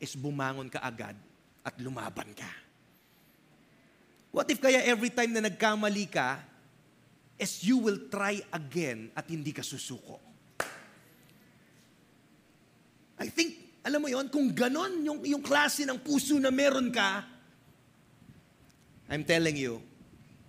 is 0.00 0.16
bumangon 0.16 0.72
ka 0.72 0.80
agad 0.80 1.16
at 1.60 1.74
lumaban 1.80 2.32
ka. 2.32 2.63
What 4.34 4.50
if 4.50 4.58
kaya 4.58 4.82
every 4.82 5.14
time 5.14 5.30
na 5.30 5.46
nagkamali 5.46 6.10
ka, 6.10 6.42
is 7.38 7.62
you 7.62 7.78
will 7.78 8.10
try 8.10 8.42
again 8.50 9.14
at 9.14 9.30
hindi 9.30 9.54
ka 9.54 9.62
susuko? 9.62 10.18
I 13.14 13.30
think, 13.30 13.78
alam 13.86 14.02
mo 14.02 14.10
yon 14.10 14.26
kung 14.34 14.50
ganon 14.50 15.06
yung, 15.06 15.22
yung 15.22 15.38
klase 15.38 15.86
ng 15.86 16.02
puso 16.02 16.34
na 16.42 16.50
meron 16.50 16.90
ka, 16.90 17.22
I'm 19.06 19.22
telling 19.22 19.54
you, 19.54 19.78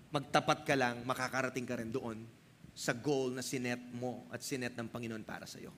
magtapat 0.09 0.65
ka 0.65 0.73
lang, 0.73 1.05
makakarating 1.05 1.69
ka 1.69 1.77
rin 1.77 1.93
doon 1.93 2.25
sa 2.73 2.89
goal 2.89 3.37
na 3.37 3.45
sinet 3.45 3.77
mo 3.93 4.25
at 4.33 4.41
sinet 4.41 4.73
ng 4.73 4.89
Panginoon 4.89 5.21
para 5.21 5.45
sa 5.45 5.61
iyo. 5.61 5.69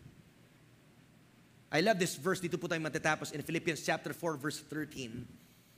I 1.68 1.84
love 1.84 2.00
this 2.00 2.16
verse, 2.16 2.40
dito 2.40 2.56
po 2.56 2.72
tayo 2.72 2.80
matatapos 2.80 3.36
in 3.36 3.44
Philippians 3.44 3.84
chapter 3.84 4.16
4 4.16 4.40
verse 4.40 4.64
13. 4.64 5.28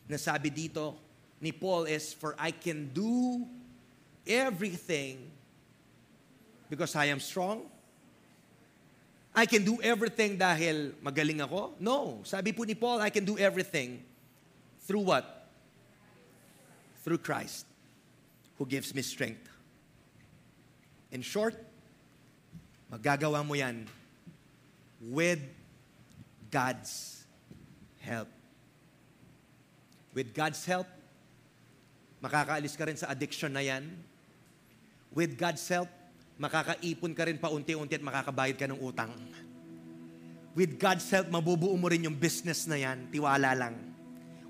Na 0.06 0.22
sabi 0.22 0.54
dito 0.54 1.09
ni 1.42 1.52
Paul 1.52 1.86
is, 1.86 2.14
For 2.14 2.36
I 2.38 2.52
can 2.52 2.92
do 2.94 3.48
everything 4.28 5.32
because 6.70 6.96
I 6.96 7.06
am 7.06 7.20
strong. 7.20 7.64
I 9.34 9.46
can 9.46 9.64
do 9.64 9.80
everything 9.82 10.38
dahil 10.38 10.94
magaling 11.00 11.42
ako? 11.42 11.74
No. 11.80 12.20
Sabi 12.24 12.52
po 12.52 12.64
ni 12.64 12.76
Paul, 12.76 13.00
I 13.00 13.10
can 13.10 13.24
do 13.24 13.38
everything 13.38 14.04
through 14.84 15.06
what? 15.06 15.48
Through 17.06 17.24
Christ 17.24 17.66
who 18.58 18.66
gives 18.66 18.94
me 18.94 19.02
strength. 19.02 19.48
In 21.12 21.22
short, 21.22 21.56
magagawa 22.92 23.46
mo 23.46 23.54
yan 23.56 23.88
with 25.02 25.40
God's 26.52 27.24
help. 28.02 28.28
With 30.14 30.34
God's 30.34 30.66
help, 30.66 30.88
makakaalis 32.20 32.76
ka 32.76 32.84
rin 32.88 33.00
sa 33.00 33.12
addiction 33.12 33.52
na 33.52 33.64
yan. 33.64 33.88
With 35.16 35.40
God's 35.40 35.64
help, 35.72 35.90
makakaipon 36.40 37.16
ka 37.16 37.28
rin 37.28 37.40
paunti-unti 37.40 38.00
at 38.00 38.04
makakabayad 38.04 38.56
ka 38.60 38.68
ng 38.70 38.80
utang. 38.80 39.12
With 40.54 40.76
God's 40.76 41.08
help, 41.08 41.32
mabubuo 41.32 41.76
mo 41.80 41.88
rin 41.88 42.04
yung 42.04 42.16
business 42.16 42.68
na 42.68 42.76
yan. 42.76 43.08
Tiwala 43.12 43.56
lang. 43.56 43.76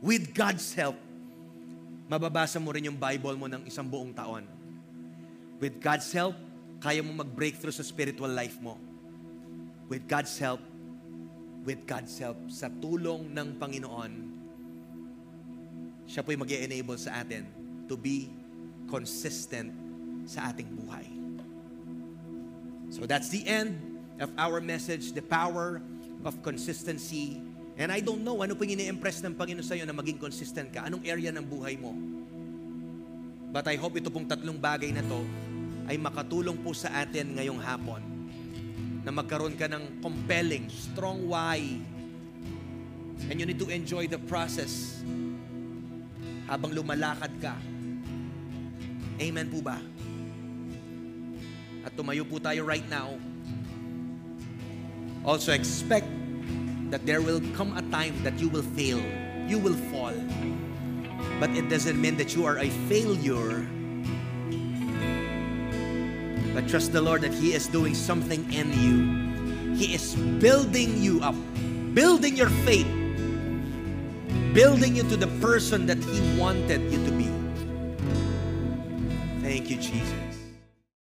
With 0.02 0.34
God's 0.34 0.66
help, 0.74 0.98
mababasa 2.10 2.58
mo 2.58 2.74
rin 2.74 2.90
yung 2.90 2.98
Bible 2.98 3.38
mo 3.38 3.46
ng 3.46 3.68
isang 3.70 3.86
buong 3.86 4.16
taon. 4.16 4.48
With 5.60 5.78
God's 5.78 6.10
help, 6.16 6.34
kaya 6.80 7.04
mo 7.04 7.20
mag-breakthrough 7.20 7.76
sa 7.76 7.84
spiritual 7.86 8.32
life 8.32 8.58
mo. 8.64 8.80
With 9.92 10.08
God's 10.08 10.34
help, 10.40 10.64
with 11.68 11.84
God's 11.84 12.16
help, 12.18 12.40
sa 12.48 12.72
tulong 12.72 13.30
ng 13.36 13.60
Panginoon, 13.60 14.12
siya 16.10 16.26
po 16.26 16.34
yung 16.34 16.42
mag 16.42 16.50
enable 16.50 16.98
sa 16.98 17.22
atin 17.22 17.59
to 17.90 17.98
be 17.98 18.30
consistent 18.88 19.74
sa 20.30 20.54
ating 20.54 20.70
buhay. 20.78 21.06
So 22.94 23.10
that's 23.10 23.34
the 23.34 23.46
end 23.46 23.78
of 24.22 24.30
our 24.38 24.62
message, 24.62 25.14
the 25.14 25.26
power 25.26 25.82
of 26.26 26.38
consistency. 26.46 27.42
And 27.80 27.90
I 27.90 28.02
don't 28.02 28.26
know, 28.26 28.42
ano 28.44 28.54
po 28.54 28.66
yung 28.68 28.82
impress 28.82 29.24
ng 29.26 29.34
Panginoon 29.34 29.66
sa 29.66 29.74
iyo 29.78 29.90
na 29.90 29.96
maging 29.96 30.20
consistent 30.20 30.70
ka? 30.74 30.86
Anong 30.86 31.06
area 31.06 31.32
ng 31.34 31.46
buhay 31.46 31.80
mo? 31.80 31.96
But 33.50 33.66
I 33.66 33.80
hope 33.82 33.98
ito 33.98 34.14
pong 34.14 34.30
tatlong 34.30 34.62
bagay 34.62 34.94
na 34.94 35.02
to 35.02 35.26
ay 35.90 35.98
makatulong 35.98 36.62
po 36.62 36.76
sa 36.78 36.94
atin 37.02 37.34
ngayong 37.34 37.58
hapon 37.58 38.02
na 39.02 39.10
magkaroon 39.10 39.58
ka 39.58 39.66
ng 39.66 40.04
compelling, 40.06 40.70
strong 40.70 41.26
why. 41.26 41.58
And 43.26 43.36
you 43.42 43.46
need 43.50 43.58
to 43.58 43.70
enjoy 43.74 44.06
the 44.06 44.22
process 44.22 45.02
habang 46.46 46.78
lumalakad 46.78 47.32
ka. 47.42 47.56
Amen 49.20 49.52
po 49.52 49.60
ba? 49.62 49.78
At 51.84 51.96
tumayo 51.96 52.24
po 52.24 52.40
tayo 52.40 52.66
right 52.66 52.88
now. 52.88 53.16
Also 55.28 55.52
expect 55.52 56.08
that 56.90 57.06
there 57.06 57.22
will 57.22 57.44
come 57.54 57.76
a 57.76 57.84
time 57.92 58.16
that 58.24 58.40
you 58.40 58.50
will 58.50 58.66
fail. 58.74 59.00
You 59.46 59.60
will 59.60 59.78
fall. 59.92 60.16
But 61.40 61.52
it 61.52 61.68
doesn't 61.68 62.00
mean 62.00 62.16
that 62.18 62.36
you 62.36 62.48
are 62.48 62.58
a 62.60 62.72
failure 62.88 63.68
But 66.60 66.68
trust 66.68 66.92
the 66.92 67.00
Lord 67.00 67.22
that 67.22 67.34
He 67.34 67.54
is 67.54 67.68
doing 67.68 67.96
something 67.96 68.44
in 68.52 68.68
you. 68.84 69.76
He 69.80 69.96
is 69.96 70.16
building 70.44 71.02
you 71.02 71.22
up, 71.22 71.36
building 71.94 72.36
your 72.36 72.50
faith, 72.68 72.90
building 74.52 74.96
you 74.96 75.04
to 75.08 75.16
the 75.16 75.32
person 75.40 75.86
that 75.86 76.04
He 76.04 76.20
wanted 76.38 76.92
you 76.92 77.00
to 77.06 77.12
be. 77.16 77.29
You, 79.70 79.78
Jesus. 79.78 80.29